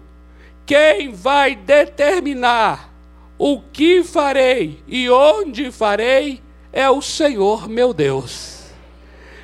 [0.66, 2.92] quem vai determinar
[3.38, 6.42] o que farei e onde farei
[6.72, 8.64] é o Senhor meu Deus.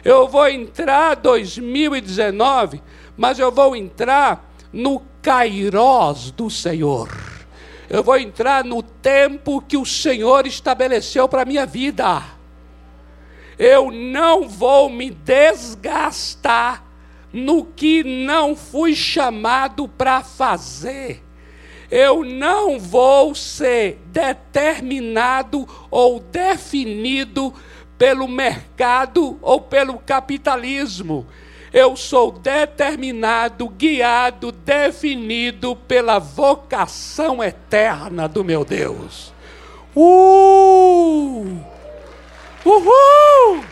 [0.05, 2.83] Eu vou entrar 2019,
[3.17, 7.09] mas eu vou entrar no Kairós do Senhor.
[7.89, 12.40] Eu vou entrar no tempo que o Senhor estabeleceu para a minha vida.
[13.61, 16.83] Eu não vou me desgastar
[17.33, 21.23] no que não fui chamado para fazer
[21.91, 27.53] eu não vou ser determinado ou definido
[27.99, 31.27] pelo mercado ou pelo capitalismo.
[31.73, 39.33] Eu sou determinado, guiado, definido pela vocação eterna do meu Deus.
[39.95, 41.70] Uh!
[42.65, 43.65] Uhul!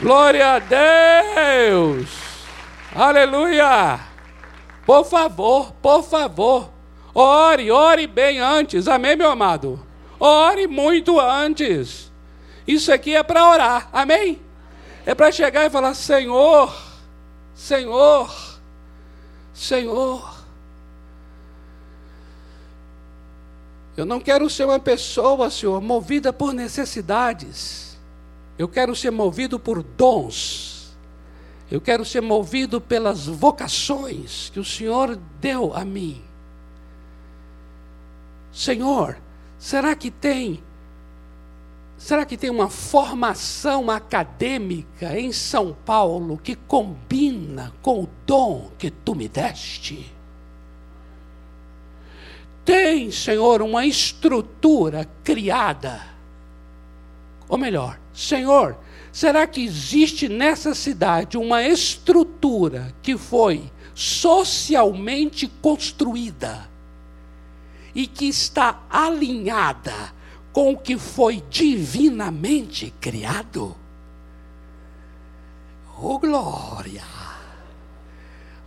[0.00, 2.08] Glória a Deus!
[2.94, 4.00] Aleluia!
[4.84, 6.70] Por favor, por favor,
[7.14, 9.86] ore, ore bem antes, amém, meu amado?
[10.18, 12.10] Ore muito antes.
[12.66, 14.40] Isso aqui é para orar, amém?
[15.06, 16.74] É para chegar e falar: Senhor,
[17.54, 18.58] Senhor,
[19.52, 20.37] Senhor.
[23.98, 27.98] Eu não quero ser uma pessoa, Senhor, movida por necessidades.
[28.56, 30.96] Eu quero ser movido por dons.
[31.68, 36.22] Eu quero ser movido pelas vocações que o Senhor deu a mim.
[38.52, 39.18] Senhor,
[39.58, 40.62] será que tem
[41.96, 48.92] será que tem uma formação acadêmica em São Paulo que combina com o dom que
[48.92, 50.17] tu me deste?
[52.68, 56.02] Tem, Senhor, uma estrutura criada.
[57.48, 58.76] Ou melhor, Senhor,
[59.10, 66.68] Será que existe nessa cidade uma estrutura que foi socialmente construída
[67.92, 70.14] e que está alinhada
[70.52, 73.76] com o que foi divinamente criado.
[76.00, 77.02] Oh, glória!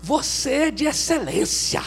[0.01, 1.81] Você é de excelência.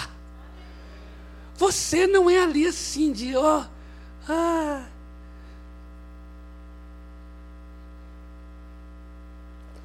[1.57, 4.87] Você não é ali assim de, ó, oh, ah.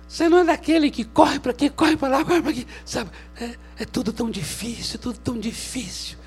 [0.07, 2.67] Você não é daquele que corre para aqui, corre para lá, corre para aqui.
[2.83, 3.11] Sabe?
[3.39, 6.17] É, é, tudo tão difícil, tudo tão difícil.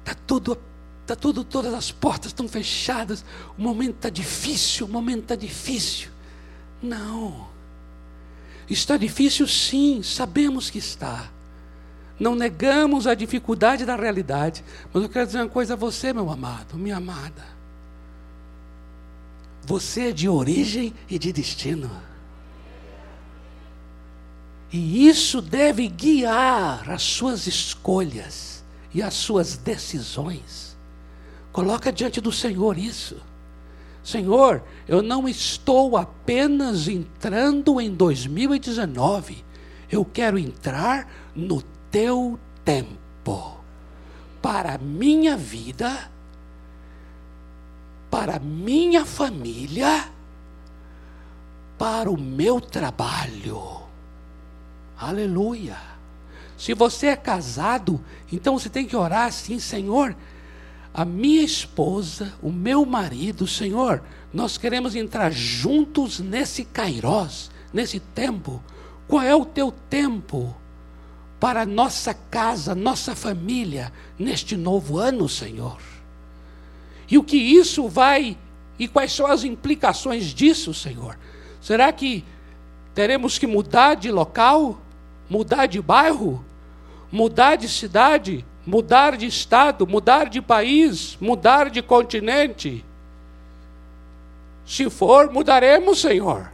[0.00, 0.60] Está tudo,
[1.06, 3.24] tá tudo, todas as portas estão fechadas.
[3.56, 6.10] O momento está difícil, o momento está difícil.
[6.82, 7.48] Não.
[8.68, 11.30] Está difícil sim, sabemos que está.
[12.22, 14.62] Não negamos a dificuldade da realidade.
[14.92, 17.44] Mas eu quero dizer uma coisa a você, meu amado, minha amada.
[19.62, 21.90] Você é de origem e de destino.
[24.72, 28.62] E isso deve guiar as suas escolhas
[28.94, 30.76] e as suas decisões.
[31.50, 33.20] Coloca diante do Senhor isso.
[34.00, 39.44] Senhor, eu não estou apenas entrando em 2019,
[39.90, 41.62] eu quero entrar no
[41.92, 43.58] teu tempo
[44.40, 46.10] para a minha vida,
[48.10, 50.08] para a minha família,
[51.78, 53.82] para o meu trabalho.
[54.98, 55.76] Aleluia.
[56.56, 58.00] Se você é casado,
[58.32, 60.16] então você tem que orar assim, Senhor,
[60.94, 68.62] a minha esposa, o meu marido, Senhor, nós queremos entrar juntos nesse kairós, nesse tempo.
[69.06, 70.56] Qual é o teu tempo
[71.42, 75.80] para nossa casa, nossa família, neste novo ano, Senhor?
[77.10, 78.38] E o que isso vai,
[78.78, 81.18] e quais são as implicações disso, Senhor?
[81.60, 82.24] Será que
[82.94, 84.80] teremos que mudar de local,
[85.28, 86.44] mudar de bairro,
[87.10, 88.46] mudar de cidade?
[88.64, 92.84] mudar de estado, mudar de país, mudar de continente.
[94.64, 96.51] Se for, mudaremos, Senhor.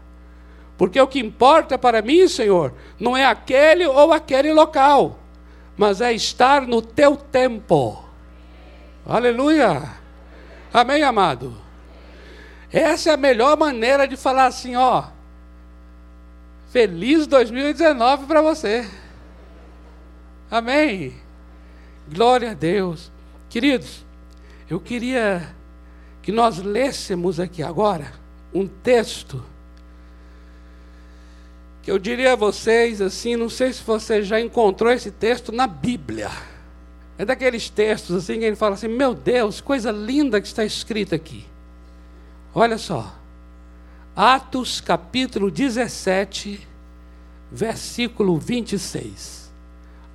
[0.78, 5.18] Porque o que importa para mim, Senhor, não é aquele ou aquele local,
[5.76, 8.04] mas é estar no teu tempo.
[9.04, 9.82] Aleluia.
[10.72, 11.52] Amém, amado?
[12.72, 15.06] Essa é a melhor maneira de falar assim, ó.
[16.70, 18.88] Feliz 2019 para você.
[20.48, 21.14] Amém.
[22.08, 23.10] Glória a Deus.
[23.50, 24.06] Queridos,
[24.70, 25.56] eu queria
[26.22, 28.12] que nós lêssemos aqui agora
[28.54, 29.44] um texto
[31.82, 35.66] que eu diria a vocês assim, não sei se você já encontrou esse texto na
[35.66, 36.30] Bíblia.
[37.16, 41.16] É daqueles textos assim que ele fala assim: "Meu Deus, coisa linda que está escrita
[41.16, 41.44] aqui".
[42.54, 43.14] Olha só.
[44.14, 46.66] Atos capítulo 17,
[47.50, 49.50] versículo 26.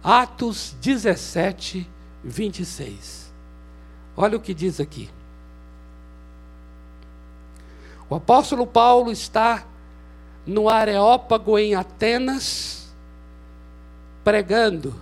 [0.04, 1.90] Atos 17,
[2.24, 3.32] 26.
[4.16, 5.10] Olha o que diz aqui.
[8.10, 9.66] O apóstolo Paulo está
[10.46, 12.94] no Areópago em Atenas,
[14.24, 14.96] pregando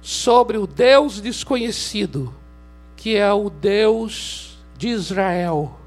[0.00, 2.34] sobre o Deus desconhecido,
[2.96, 5.78] que é o Deus de Israel,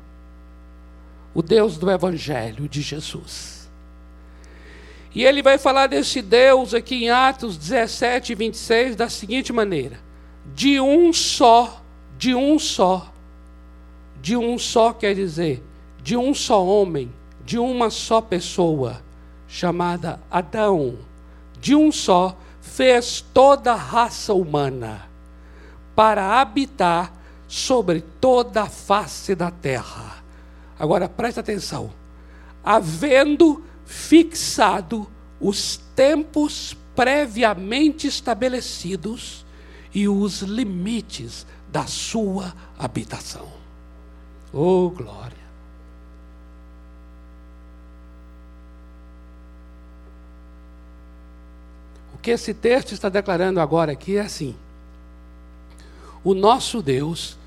[1.33, 3.69] o Deus do Evangelho de Jesus.
[5.13, 9.99] E ele vai falar desse Deus aqui em Atos 17, 26, da seguinte maneira:
[10.55, 11.81] de um só,
[12.17, 13.11] de um só,
[14.21, 15.61] de um só quer dizer,
[16.01, 17.11] de um só homem,
[17.51, 19.01] de uma só pessoa,
[19.45, 20.99] chamada Adão,
[21.59, 25.09] de um só, fez toda a raça humana
[25.93, 27.13] para habitar
[27.49, 30.23] sobre toda a face da terra.
[30.79, 31.91] Agora presta atenção.
[32.63, 35.05] Havendo fixado
[35.37, 39.45] os tempos previamente estabelecidos
[39.93, 43.49] e os limites da sua habitação.
[44.53, 45.40] Oh, glória!
[52.21, 54.55] Que esse texto está declarando agora aqui é assim:
[56.23, 57.37] o nosso Deus,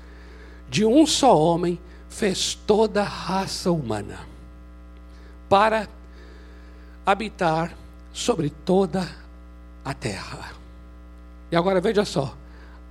[0.69, 4.19] de um só homem, fez toda a raça humana
[5.47, 5.87] para
[7.05, 7.73] habitar
[8.11, 9.09] sobre toda
[9.83, 10.53] a terra.
[11.51, 12.35] E agora veja só: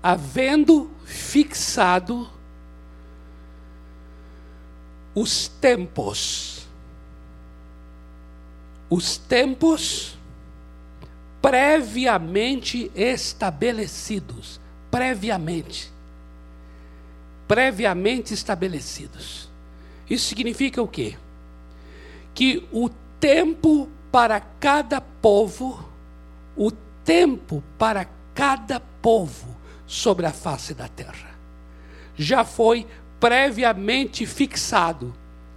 [0.02, 2.28] havendo fixado
[5.14, 6.66] os tempos,
[8.88, 10.16] os tempos
[11.44, 14.58] previamente estabelecidos,
[14.90, 15.92] previamente,
[17.46, 19.50] previamente estabelecidos.
[20.08, 21.18] Isso significa o quê?
[22.32, 22.88] Que o
[23.20, 25.86] tempo para cada povo,
[26.56, 26.70] o
[27.04, 29.54] tempo para cada povo
[29.86, 31.34] sobre a face da terra.
[32.16, 32.86] Já foi
[33.20, 35.14] previamente fixado,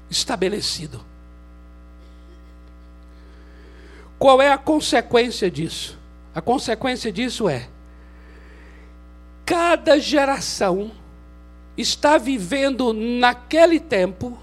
[0.10, 1.07] estabelecido.
[4.20, 5.98] Qual é a consequência disso?
[6.34, 7.68] A consequência disso é:
[9.46, 10.92] cada geração
[11.78, 14.38] está vivendo naquele tempo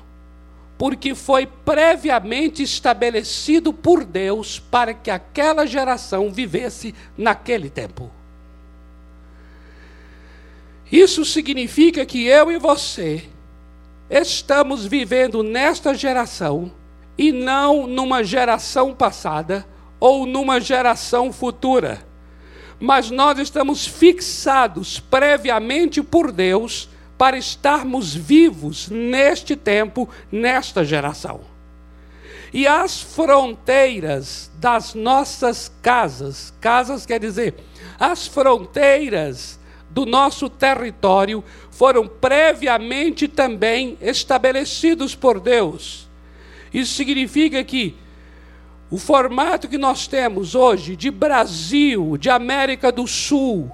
[0.77, 8.11] porque foi previamente estabelecido por Deus para que aquela geração vivesse naquele tempo.
[10.91, 13.25] Isso significa que eu e você
[14.11, 16.73] estamos vivendo nesta geração
[17.17, 19.67] e não numa geração passada
[20.01, 22.05] ou numa geração futura.
[22.79, 31.41] Mas nós estamos fixados previamente por Deus para estarmos vivos neste tempo, nesta geração.
[32.53, 37.55] E as fronteiras das nossas casas, casas quer dizer,
[37.99, 39.59] as fronteiras
[39.91, 46.04] do nosso território foram previamente também estabelecidos por Deus.
[46.75, 47.95] Isso significa que
[48.91, 53.71] o formato que nós temos hoje de Brasil, de América do Sul,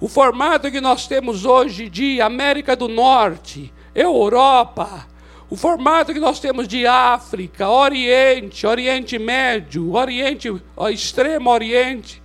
[0.00, 5.06] o formato que nós temos hoje de América do Norte, Europa,
[5.48, 10.52] o formato que nós temos de África, Oriente, Oriente Médio, Oriente,
[10.92, 12.20] Extremo Oriente,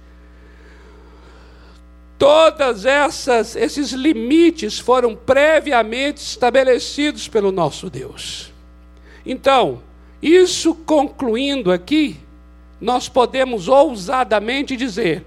[2.17, 8.51] todas essas esses limites foram previamente estabelecidos pelo nosso Deus.
[9.23, 9.81] Então,
[10.21, 12.17] isso concluindo aqui,
[12.79, 15.25] nós podemos ousadamente dizer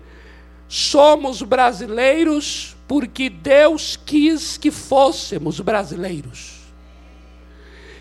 [0.69, 6.55] Somos brasileiros porque Deus quis que fôssemos brasileiros.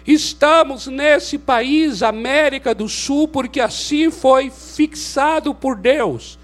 [0.05, 6.37] Estamos nesse país, América do Sul, porque assim foi fixado por Deus.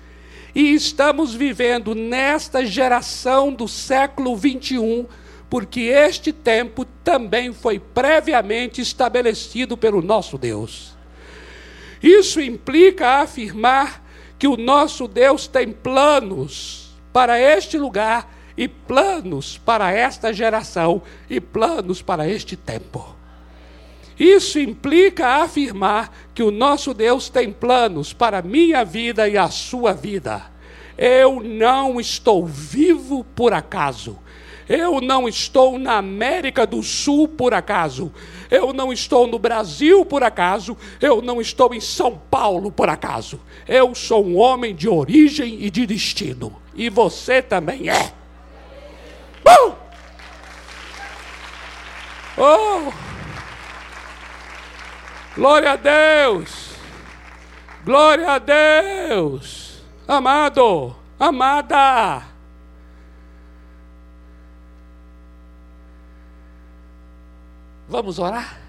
[0.56, 5.06] E estamos vivendo nesta geração do século 21,
[5.50, 10.96] porque este tempo também foi previamente estabelecido pelo nosso Deus.
[12.02, 14.04] Isso implica afirmar
[14.38, 21.42] que o nosso Deus tem planos para este lugar e planos para esta geração e
[21.42, 23.16] planos para este tempo.
[24.20, 29.50] Isso implica afirmar que o nosso Deus tem planos para a minha vida e a
[29.50, 30.44] sua vida.
[30.98, 34.20] Eu não estou vivo por acaso.
[34.70, 38.14] Eu não estou na América do Sul por acaso.
[38.52, 40.78] Eu não estou no Brasil por acaso.
[41.02, 43.42] Eu não estou em São Paulo por acaso.
[43.68, 46.62] Eu sou um homem de origem e de destino.
[46.76, 48.14] E você também é.
[49.44, 49.74] Uh!
[52.38, 52.94] Oh!
[55.36, 56.70] Glória a Deus!
[57.84, 59.82] Glória a Deus!
[60.08, 62.29] Amado, amada,
[67.90, 68.62] Vamos orar?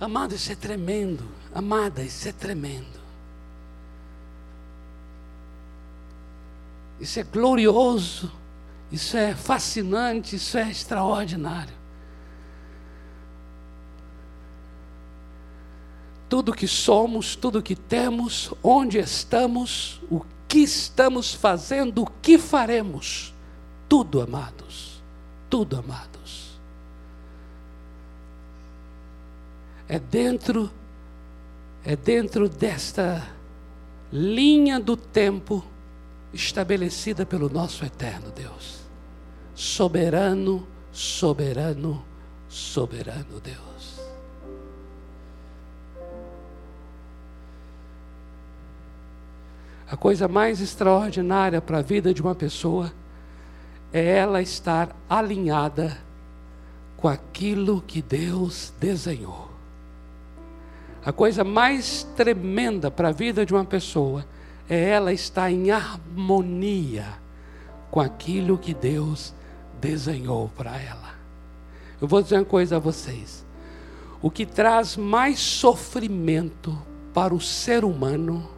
[0.00, 1.24] Amado, isso é tremendo.
[1.52, 3.00] Amada, isso é tremendo.
[7.00, 8.30] Isso é glorioso.
[8.92, 10.36] Isso é fascinante.
[10.36, 11.74] Isso é extraordinário.
[16.28, 23.34] Tudo que somos, tudo que temos, onde estamos, o que estamos fazendo, o que faremos.
[23.88, 24.97] Tudo, amados
[25.48, 26.58] tudo, amados.
[29.88, 30.70] É dentro
[31.84, 33.26] é dentro desta
[34.12, 35.64] linha do tempo
[36.34, 38.80] estabelecida pelo nosso eterno Deus.
[39.54, 42.04] Soberano, soberano,
[42.48, 43.98] soberano Deus.
[49.90, 52.92] A coisa mais extraordinária para a vida de uma pessoa
[53.92, 55.96] é ela estar alinhada
[56.96, 59.48] com aquilo que Deus desenhou.
[61.04, 64.26] A coisa mais tremenda para a vida de uma pessoa
[64.68, 67.06] é ela estar em harmonia
[67.90, 69.32] com aquilo que Deus
[69.80, 71.14] desenhou para ela.
[72.00, 73.46] Eu vou dizer uma coisa a vocês.
[74.20, 76.76] O que traz mais sofrimento
[77.14, 78.50] para o ser humano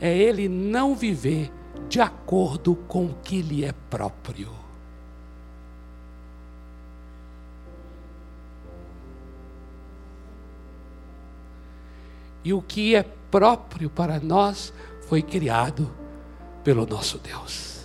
[0.00, 1.52] é ele não viver
[1.88, 4.50] de acordo com o que lhe é próprio.
[12.44, 14.72] E o que é próprio para nós
[15.08, 15.90] foi criado
[16.64, 17.80] pelo nosso Deus.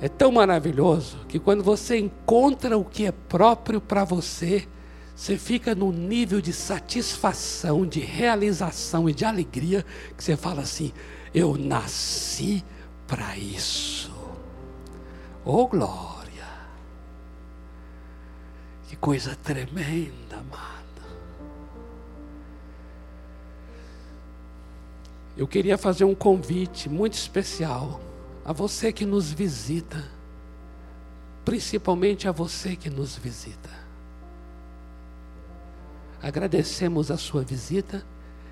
[0.00, 4.68] É tão maravilhoso que quando você encontra o que é próprio para você,
[5.16, 9.82] você fica num nível de satisfação, de realização e de alegria
[10.14, 10.92] que você fala assim:
[11.34, 12.62] eu nasci
[13.06, 14.12] para isso.
[15.42, 16.46] Oh glória!
[18.88, 20.84] Que coisa tremenda, amado.
[25.34, 28.02] Eu queria fazer um convite muito especial
[28.44, 30.04] a você que nos visita,
[31.42, 33.85] principalmente a você que nos visita.
[36.26, 38.04] Agradecemos a sua visita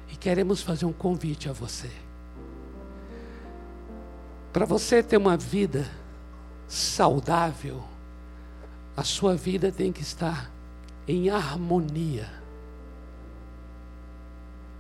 [0.09, 1.91] e queremos fazer um convite a você.
[4.53, 5.91] Para você ter uma vida
[6.69, 7.83] saudável,
[8.97, 10.53] a sua vida tem que estar
[11.09, 12.31] em harmonia,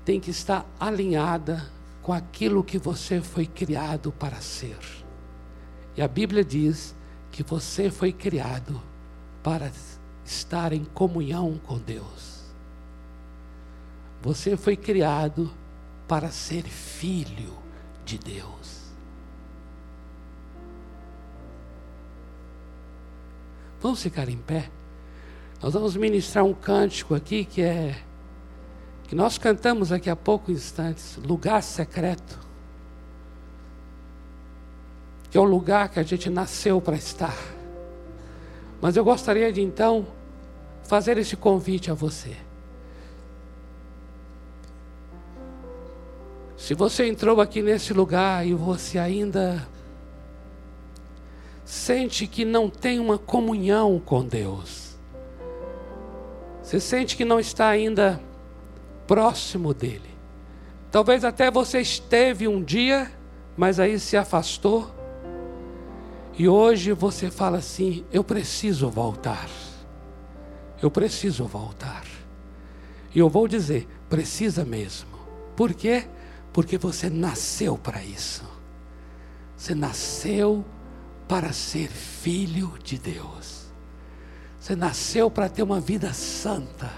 [0.05, 1.69] tem que estar alinhada
[2.01, 4.79] com aquilo que você foi criado para ser.
[5.97, 6.95] E a Bíblia diz
[7.33, 8.81] que você foi criado
[9.43, 9.73] para
[10.25, 12.34] estar em comunhão com Deus.
[14.25, 15.53] Você foi criado
[16.09, 17.53] para ser filho
[18.07, 18.85] de Deus.
[23.83, 24.71] Vamos ficar em pé?
[25.63, 28.03] Nós vamos ministrar um cântico aqui que é
[29.03, 32.41] que nós cantamos aqui a poucos instantes, lugar secreto.
[35.31, 37.37] Que é o lugar que a gente nasceu para estar.
[38.81, 40.07] Mas eu gostaria de então
[40.83, 42.44] fazer esse convite a você.
[46.57, 49.67] Se você entrou aqui nesse lugar e você ainda
[51.65, 54.97] sente que não tem uma comunhão com Deus,
[56.63, 58.21] você sente que não está ainda
[59.07, 60.15] próximo dele.
[60.91, 63.11] Talvez até você esteve um dia,
[63.57, 64.95] mas aí se afastou.
[66.39, 69.49] E hoje você fala assim: eu preciso voltar.
[70.81, 72.05] Eu preciso voltar.
[73.15, 75.11] E eu vou dizer: precisa mesmo.
[75.57, 76.05] Por quê?
[76.55, 78.45] Porque você nasceu para isso.
[79.57, 80.65] Você nasceu
[81.27, 83.67] para ser filho de Deus.
[84.61, 86.91] Você nasceu para ter uma vida santa,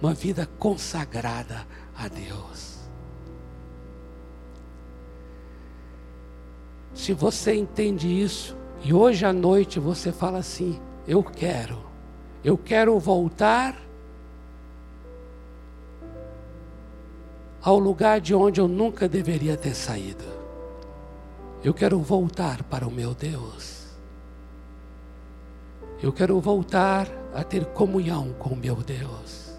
[0.00, 1.66] uma vida consagrada
[1.96, 2.78] a Deus.
[6.94, 11.84] Se você entende isso, e hoje à noite você fala assim: Eu quero,
[12.44, 13.87] eu quero voltar
[17.68, 20.24] ao lugar de onde eu nunca deveria ter saído.
[21.62, 23.88] Eu quero voltar para o meu Deus.
[26.02, 29.52] Eu quero voltar a ter comunhão com o meu Deus.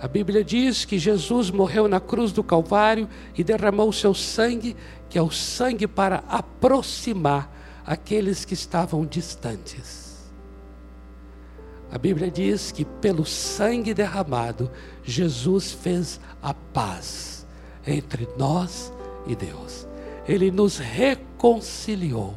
[0.00, 4.76] A Bíblia diz que Jesus morreu na cruz do Calvário e derramou seu sangue,
[5.08, 7.52] que é o sangue para aproximar
[7.84, 10.11] aqueles que estavam distantes.
[11.92, 14.70] A Bíblia diz que pelo sangue derramado,
[15.04, 17.46] Jesus fez a paz
[17.86, 18.90] entre nós
[19.26, 19.86] e Deus.
[20.26, 22.34] Ele nos reconciliou.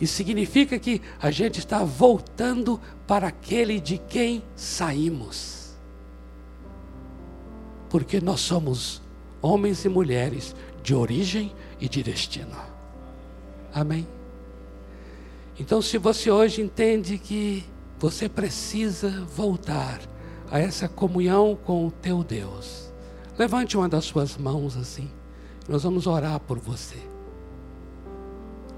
[0.00, 5.76] E significa que a gente está voltando para aquele de quem saímos.
[7.88, 9.00] Porque nós somos
[9.40, 12.56] homens e mulheres de origem e de destino.
[13.72, 14.04] Amém?
[15.60, 17.64] Então, se você hoje entende que
[18.02, 20.00] você precisa voltar
[20.50, 22.92] a essa comunhão com o teu Deus.
[23.38, 25.08] Levante uma das suas mãos assim.
[25.68, 26.98] Nós vamos orar por você.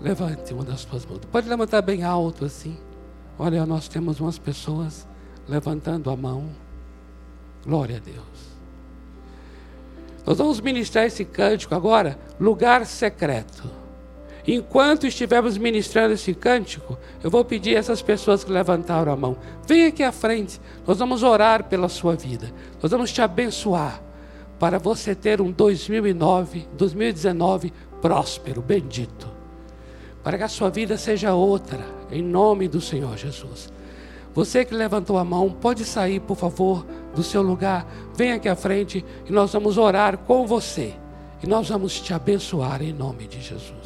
[0.02, 1.20] Levante uma das suas mãos.
[1.32, 2.76] Pode levantar bem alto assim.
[3.38, 5.08] Olha, nós temos umas pessoas
[5.48, 6.50] levantando a mão.
[7.64, 8.54] Glória a Deus.
[10.26, 13.83] Nós vamos ministrar esse cântico agora, lugar secreto.
[14.46, 19.36] Enquanto estivermos ministrando esse cântico, eu vou pedir a essas pessoas que levantaram a mão:
[19.66, 24.02] vem aqui à frente, nós vamos orar pela sua vida, nós vamos te abençoar
[24.58, 27.72] para você ter um 2009, 2019
[28.02, 29.28] próspero, bendito,
[30.22, 31.80] para que a sua vida seja outra,
[32.10, 33.72] em nome do Senhor Jesus.
[34.34, 36.84] Você que levantou a mão, pode sair, por favor,
[37.14, 40.92] do seu lugar, vem aqui à frente e nós vamos orar com você
[41.42, 43.83] e nós vamos te abençoar em nome de Jesus.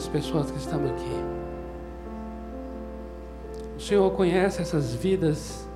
[0.06, 1.24] Essas pessoas que estão aqui.
[3.76, 5.66] O Senhor conhece essas vidas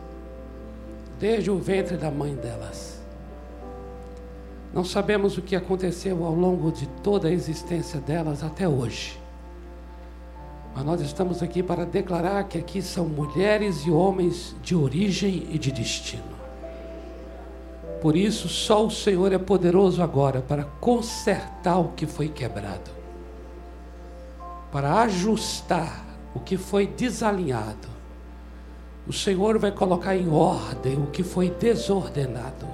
[1.18, 3.01] desde o ventre da mãe delas.
[4.72, 9.18] Não sabemos o que aconteceu ao longo de toda a existência delas até hoje.
[10.74, 15.59] Mas nós estamos aqui para declarar que aqui são mulheres e homens de origem e
[15.59, 16.22] de destino.
[18.01, 22.99] Por isso, só o Senhor é poderoso agora para consertar o que foi quebrado,
[24.73, 26.05] para ajustar
[26.35, 27.89] o que foi desalinhado.
[29.07, 32.68] O Senhor vai colocar em ordem o que foi desordenado.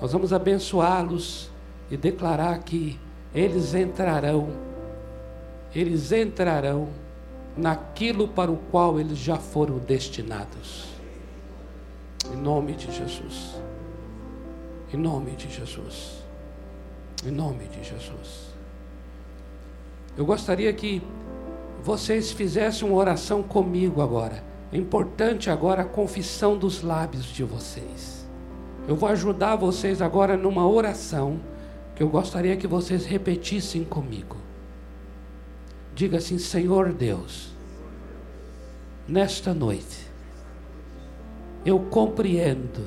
[0.00, 1.50] Nós vamos abençoá-los
[1.90, 2.98] e declarar que
[3.34, 4.48] eles entrarão,
[5.74, 6.88] eles entrarão
[7.56, 10.88] naquilo para o qual eles já foram destinados.
[12.32, 13.54] Em nome de Jesus.
[14.92, 16.22] Em nome de Jesus.
[17.24, 18.57] Em nome de Jesus.
[20.16, 21.02] Eu gostaria que
[21.82, 24.42] vocês fizessem uma oração comigo agora.
[24.72, 28.28] É importante agora a confissão dos lábios de vocês.
[28.86, 31.40] Eu vou ajudar vocês agora numa oração
[31.94, 34.36] que eu gostaria que vocês repetissem comigo.
[35.94, 37.52] Diga assim: Senhor Deus,
[39.06, 40.06] nesta noite,
[41.64, 42.86] eu compreendo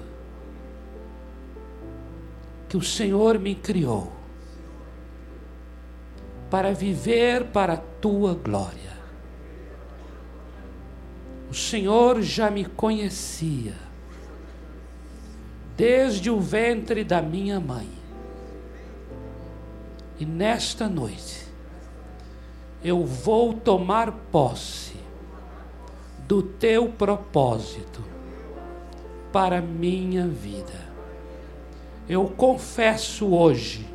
[2.70, 4.21] que o Senhor me criou
[6.52, 8.92] para viver para a tua glória.
[11.50, 13.74] O Senhor já me conhecia
[15.76, 17.90] desde o ventre da minha mãe.
[20.20, 21.48] E nesta noite
[22.84, 24.96] eu vou tomar posse
[26.28, 28.04] do teu propósito
[29.32, 30.92] para minha vida
[32.12, 33.88] eu confesso hoje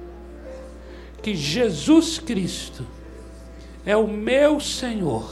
[1.26, 2.86] que Jesus Cristo
[3.84, 5.28] é o meu Senhor,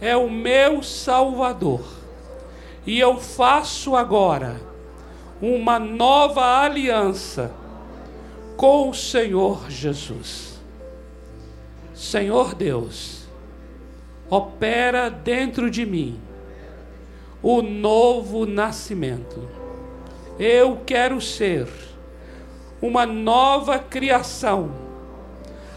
[0.00, 1.82] é o meu Salvador,
[2.86, 4.58] e eu faço agora
[5.38, 7.52] uma nova aliança
[8.56, 10.58] com o Senhor Jesus.
[11.94, 13.28] Senhor Deus,
[14.30, 16.18] opera dentro de mim
[17.42, 19.46] o novo nascimento
[20.38, 21.68] eu quero ser
[22.80, 24.85] uma nova criação.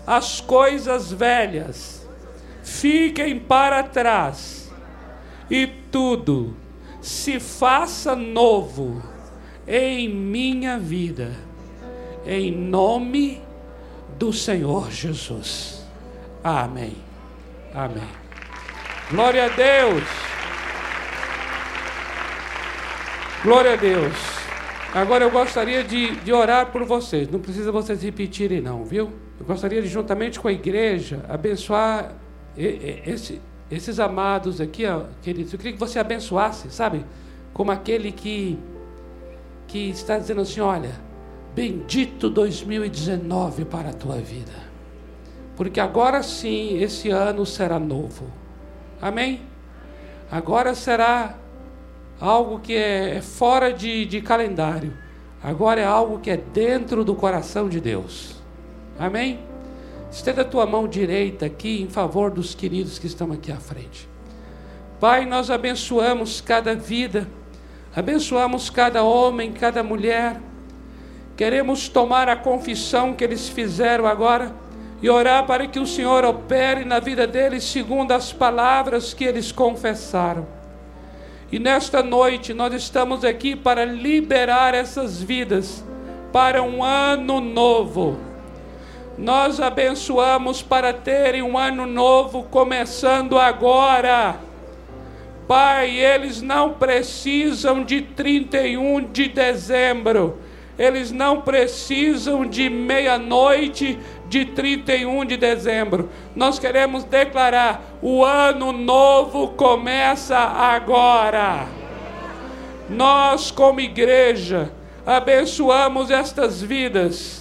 [0.05, 2.07] As coisas velhas
[2.63, 4.71] fiquem para trás
[5.49, 6.55] e tudo
[7.01, 9.01] se faça novo
[9.67, 11.31] em minha vida,
[12.25, 13.41] em nome
[14.17, 15.85] do Senhor Jesus.
[16.43, 16.95] Amém.
[17.73, 18.09] Amém.
[19.11, 20.03] Glória a Deus.
[23.43, 24.13] Glória a Deus.
[24.93, 27.29] Agora eu gostaria de, de orar por vocês.
[27.29, 29.13] Não precisa vocês repetirem, não, viu?
[29.39, 32.13] Eu gostaria de, juntamente com a igreja, abençoar
[32.57, 35.53] esse, esses amados aqui, ó, queridos.
[35.53, 37.05] Eu queria que você abençoasse, sabe?
[37.53, 38.59] Como aquele que,
[39.67, 40.91] que está dizendo assim: olha,
[41.55, 44.69] bendito 2019 para a tua vida.
[45.55, 48.25] Porque agora sim, esse ano será novo.
[49.01, 49.41] Amém?
[50.31, 51.35] Agora será
[52.19, 54.93] algo que é, é fora de, de calendário.
[55.41, 58.38] Agora é algo que é dentro do coração de Deus.
[58.99, 59.39] Amém?
[60.11, 64.09] Estenda a tua mão direita aqui em favor dos queridos que estão aqui à frente.
[64.99, 67.25] Pai, nós abençoamos cada vida,
[67.95, 70.41] abençoamos cada homem, cada mulher.
[71.37, 74.53] Queremos tomar a confissão que eles fizeram agora
[75.01, 79.49] e orar para que o Senhor opere na vida deles segundo as palavras que eles
[79.49, 80.45] confessaram.
[81.49, 85.83] E nesta noite nós estamos aqui para liberar essas vidas
[86.33, 88.28] para um ano novo.
[89.19, 94.37] Nós abençoamos para terem um ano novo começando agora.
[95.45, 100.39] Pai, eles não precisam de 31 de dezembro.
[100.77, 103.99] Eles não precisam de meia-noite
[104.29, 106.09] de 31 de dezembro.
[106.33, 111.67] Nós queremos declarar: o ano novo começa agora.
[112.89, 114.71] Nós, como igreja,
[115.05, 117.38] abençoamos estas vidas.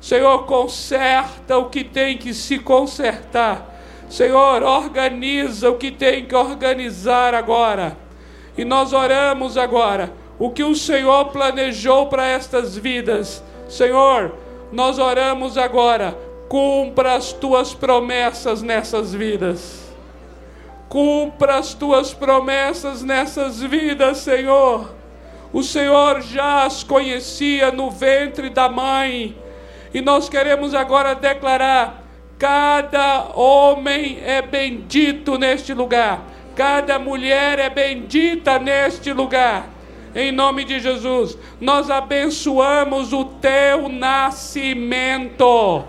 [0.00, 3.66] Senhor, conserta o que tem que se consertar.
[4.08, 7.96] Senhor, organiza o que tem que organizar agora.
[8.56, 13.42] E nós oramos agora o que o Senhor planejou para estas vidas.
[13.68, 14.34] Senhor,
[14.72, 16.16] nós oramos agora,
[16.48, 19.80] cumpra as tuas promessas nessas vidas.
[20.88, 24.92] Cumpra as tuas promessas nessas vidas, Senhor.
[25.52, 29.36] O Senhor já as conhecia no ventre da mãe.
[29.92, 32.04] E nós queremos agora declarar:
[32.38, 36.24] cada homem é bendito neste lugar,
[36.60, 39.66] Cada mulher é bendita neste lugar.
[40.14, 45.84] Em nome de Jesus, nós abençoamos o teu nascimento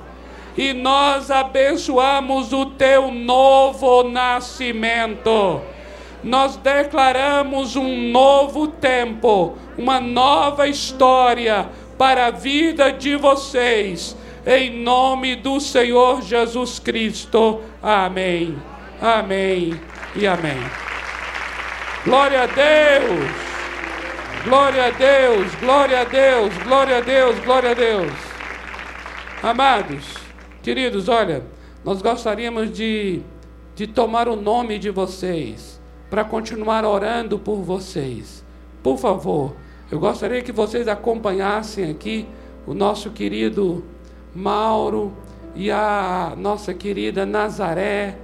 [0.55, 5.59] e nós abençoamos o teu novo nascimento.
[6.23, 11.67] Nós declaramos um novo tempo, uma nova história
[12.01, 17.61] para a vida de vocês, em nome do Senhor Jesus Cristo.
[17.79, 18.57] Amém.
[18.99, 19.79] Amém
[20.15, 20.57] e amém.
[22.03, 23.29] Glória a Deus.
[24.43, 28.13] Glória a Deus, glória a Deus, glória a Deus, glória a Deus.
[29.43, 30.15] Amados,
[30.63, 31.43] queridos, olha,
[31.85, 33.21] nós gostaríamos de,
[33.75, 35.79] de tomar o nome de vocês
[36.09, 38.43] para continuar orando por vocês.
[38.81, 39.55] Por favor,
[39.91, 42.25] eu gostaria que vocês acompanhassem aqui
[42.65, 43.83] o nosso querido
[44.33, 45.11] Mauro
[45.53, 48.17] e a nossa querida Nazaré.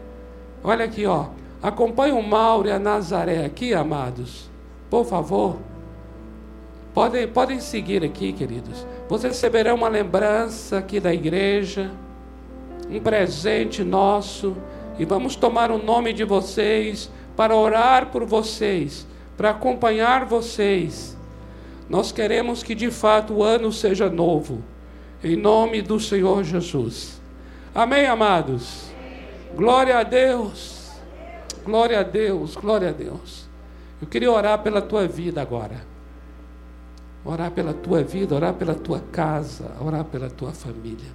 [0.64, 1.26] Olha aqui, ó.
[1.62, 4.50] Acompanhe o Mauro e a Nazaré aqui, amados.
[4.90, 5.58] Por favor.
[6.94, 8.88] Podem, podem seguir aqui, queridos.
[9.10, 11.92] Vocês receberão uma lembrança aqui da igreja,
[12.90, 14.56] um presente nosso,
[14.98, 19.06] e vamos tomar o nome de vocês para orar por vocês,
[19.36, 21.17] para acompanhar vocês.
[21.90, 24.64] Nós queremos que de fato o ano seja novo,
[25.24, 27.22] em nome do Senhor Jesus.
[27.74, 28.92] Amém, amados?
[29.56, 30.92] Glória a Deus,
[31.64, 33.48] glória a Deus, glória a Deus.
[34.02, 35.98] Eu queria orar pela tua vida agora
[37.28, 41.12] orar pela tua vida, orar pela tua casa, orar pela tua família.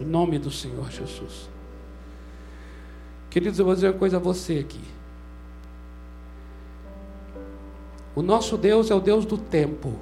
[0.00, 1.50] Em nome do Senhor Jesus.
[3.28, 4.80] Queridos, eu vou dizer uma coisa a você aqui.
[8.14, 9.94] O nosso Deus é o Deus do tempo.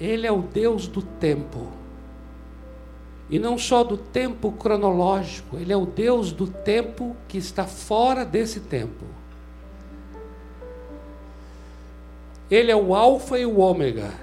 [0.00, 1.68] Ele é o Deus do tempo.
[3.28, 8.24] E não só do tempo cronológico, ele é o Deus do tempo que está fora
[8.24, 9.04] desse tempo.
[12.50, 14.14] Ele é o Alfa e o Ômega.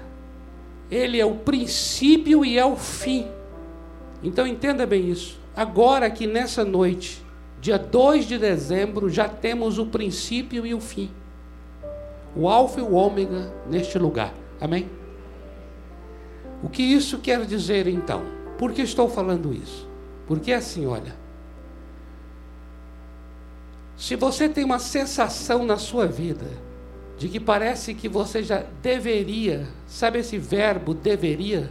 [0.90, 3.28] Ele é o princípio e é o fim.
[4.22, 5.38] Então entenda bem isso.
[5.54, 7.22] Agora, aqui nessa noite,
[7.60, 11.10] dia 2 de dezembro, já temos o princípio e o fim.
[12.36, 14.34] O Alfa e o Ômega neste lugar.
[14.60, 14.90] Amém?
[16.62, 18.22] O que isso quer dizer então?
[18.58, 19.88] Por que estou falando isso?
[20.26, 21.14] Porque é assim, olha.
[23.96, 26.46] Se você tem uma sensação na sua vida
[27.16, 31.70] de que parece que você já deveria, sabe esse verbo deveria?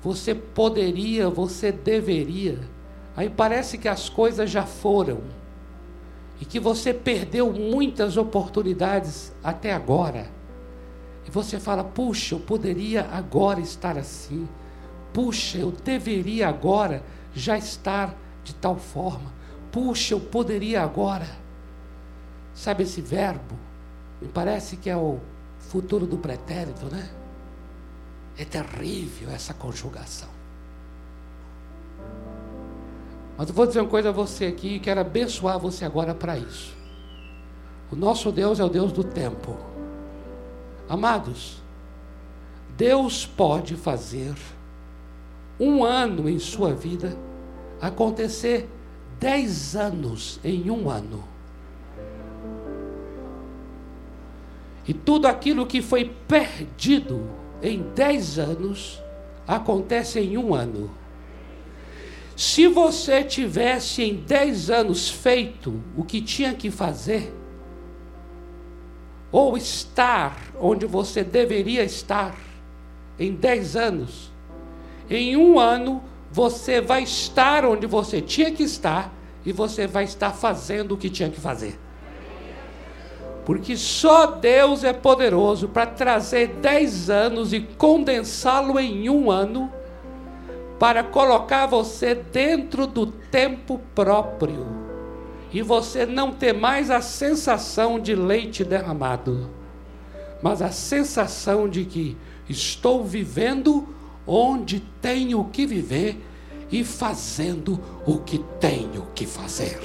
[0.00, 2.58] Você poderia, você deveria.
[3.16, 5.20] Aí parece que as coisas já foram
[6.42, 10.28] e que você perdeu muitas oportunidades até agora.
[11.24, 14.48] E você fala: puxa, eu poderia agora estar assim.
[15.12, 18.12] Puxa, eu deveria agora já estar
[18.42, 19.32] de tal forma.
[19.70, 21.28] Puxa, eu poderia agora.
[22.52, 23.56] Sabe esse verbo?
[24.20, 25.20] Me parece que é o
[25.60, 27.08] futuro do pretérito, né?
[28.36, 30.31] É terrível essa conjugação.
[33.36, 36.38] Mas eu vou dizer uma coisa a você aqui e quero abençoar você agora para
[36.38, 36.74] isso.
[37.90, 39.56] O nosso Deus é o Deus do tempo.
[40.88, 41.62] Amados,
[42.76, 44.34] Deus pode fazer
[45.58, 47.16] um ano em sua vida
[47.80, 48.68] acontecer
[49.18, 51.22] dez anos em um ano.
[54.86, 57.22] E tudo aquilo que foi perdido
[57.62, 59.00] em dez anos
[59.46, 60.90] acontece em um ano.
[62.42, 67.32] Se você tivesse em dez anos feito o que tinha que fazer,
[69.30, 72.34] ou estar onde você deveria estar
[73.16, 74.32] em dez anos,
[75.08, 79.14] em um ano você vai estar onde você tinha que estar
[79.46, 81.78] e você vai estar fazendo o que tinha que fazer.
[83.46, 89.72] Porque só Deus é poderoso para trazer dez anos e condensá-lo em um ano,
[90.82, 94.66] para colocar você dentro do tempo próprio,
[95.52, 99.48] e você não ter mais a sensação de leite derramado,
[100.42, 102.16] mas a sensação de que
[102.48, 103.94] estou vivendo
[104.26, 106.20] onde tenho que viver
[106.68, 109.78] e fazendo o que tenho que fazer.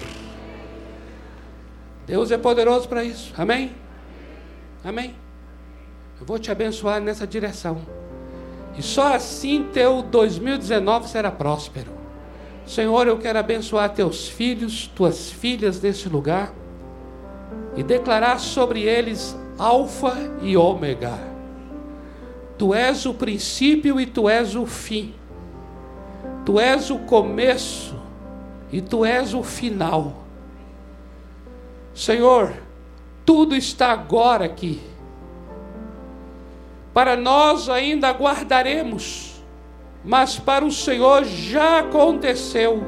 [2.07, 3.35] Deus é poderoso para isso.
[3.37, 3.71] Amém?
[4.83, 5.13] Amém?
[6.19, 7.96] Eu vou te abençoar nessa direção.
[8.77, 11.91] E só assim teu 2019 será próspero.
[12.65, 16.53] Senhor, eu quero abençoar teus filhos, tuas filhas nesse lugar
[17.75, 21.17] e declarar sobre eles Alfa e Ômega.
[22.57, 25.13] Tu és o princípio e tu és o fim.
[26.45, 27.95] Tu és o começo
[28.71, 30.25] e tu és o final.
[31.93, 32.53] Senhor,
[33.25, 34.81] tudo está agora aqui.
[36.97, 39.39] Para nós ainda aguardaremos,
[40.03, 42.81] mas para o Senhor já aconteceu.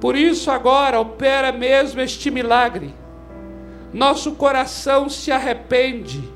[0.00, 2.92] Por isso agora opera mesmo este milagre.
[3.92, 6.28] Nosso coração se arrepende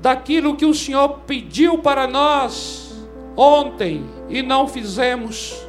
[0.00, 5.64] daquilo que o Senhor pediu para nós ontem e não fizemos.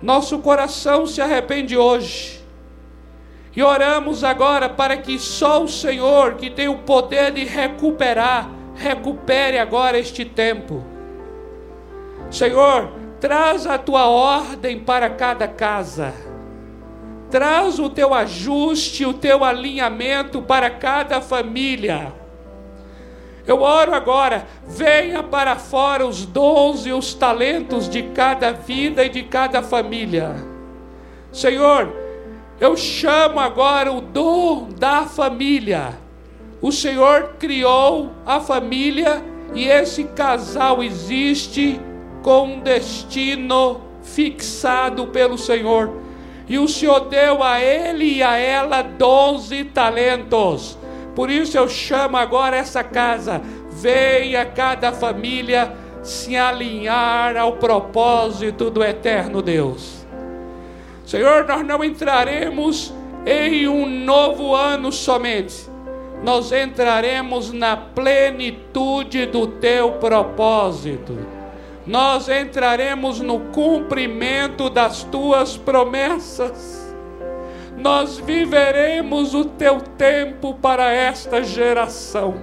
[0.00, 2.39] Nosso coração se arrepende hoje.
[3.54, 9.58] E oramos agora para que só o Senhor, que tem o poder de recuperar, recupere
[9.58, 10.84] agora este tempo.
[12.30, 16.14] Senhor, traz a tua ordem para cada casa.
[17.28, 22.12] Traz o teu ajuste, o teu alinhamento para cada família.
[23.46, 29.08] Eu oro agora, venha para fora os dons e os talentos de cada vida e
[29.08, 30.36] de cada família.
[31.32, 31.92] Senhor,
[32.60, 35.98] eu chamo agora o dom da família.
[36.60, 41.80] O Senhor criou a família e esse casal existe
[42.22, 45.90] com um destino fixado pelo Senhor.
[46.46, 50.76] E o Senhor deu a ele e a ela dons e talentos.
[51.14, 53.40] Por isso eu chamo agora essa casa.
[53.70, 59.99] Venha cada família se alinhar ao propósito do eterno Deus.
[61.10, 62.94] Senhor, nós não entraremos
[63.26, 65.68] em um novo ano somente,
[66.22, 71.18] nós entraremos na plenitude do teu propósito,
[71.84, 76.94] nós entraremos no cumprimento das tuas promessas,
[77.76, 82.36] nós viveremos o teu tempo para esta geração.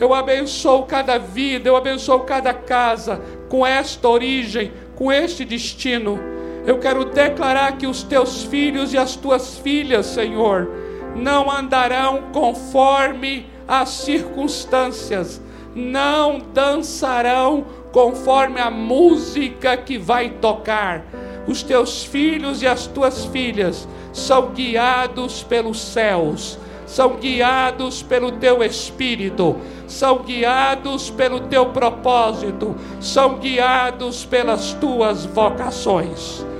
[0.00, 6.33] Eu abençoo cada vida, eu abençoo cada casa com esta origem, com este destino
[6.66, 10.70] eu quero declarar que os teus filhos e as tuas filhas, Senhor,
[11.14, 15.40] não andarão conforme as circunstâncias,
[15.74, 21.04] não dançarão conforme a música que vai tocar.
[21.46, 28.62] Os teus filhos e as tuas filhas são guiados pelos céus, são guiados pelo teu
[28.62, 29.56] espírito,
[29.86, 36.53] são guiados pelo teu propósito, são guiados pelas tuas vocações.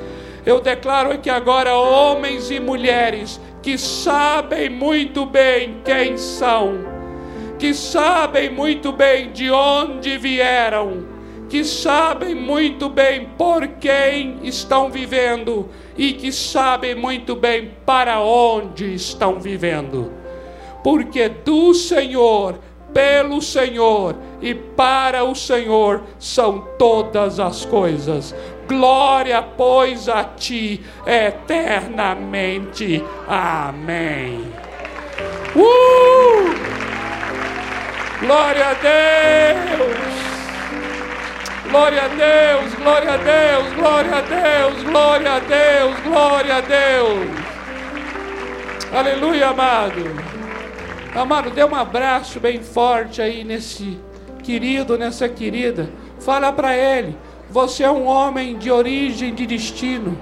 [0.46, 6.84] Eu declaro que agora homens e mulheres que sabem muito bem quem são,
[7.58, 11.06] que sabem muito bem de onde vieram,
[11.48, 18.94] que sabem muito bem por quem estão vivendo e que sabem muito bem para onde
[18.94, 20.12] estão vivendo.
[20.82, 22.58] Porque do Senhor,
[22.92, 28.34] pelo Senhor e para o Senhor são todas as coisas.
[28.66, 33.02] Glória, pois, a ti eternamente.
[33.28, 34.52] Amém.
[35.54, 36.54] Uh!
[38.20, 40.24] Glória a Deus.
[41.70, 47.28] Glória a Deus, glória a Deus, glória a Deus, glória a Deus, glória a Deus.
[48.92, 50.02] Aleluia, amado.
[51.14, 53.98] Amado, dê um abraço bem forte aí nesse
[54.44, 55.90] querido, nessa querida.
[56.20, 57.16] Fala para ele.
[57.54, 60.18] Você é um homem de origem de destino.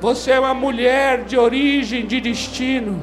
[0.00, 3.00] Você é uma mulher de origem de destino.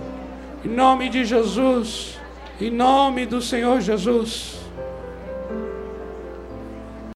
[0.65, 2.19] Em nome de Jesus.
[2.60, 4.59] Em nome do Senhor Jesus.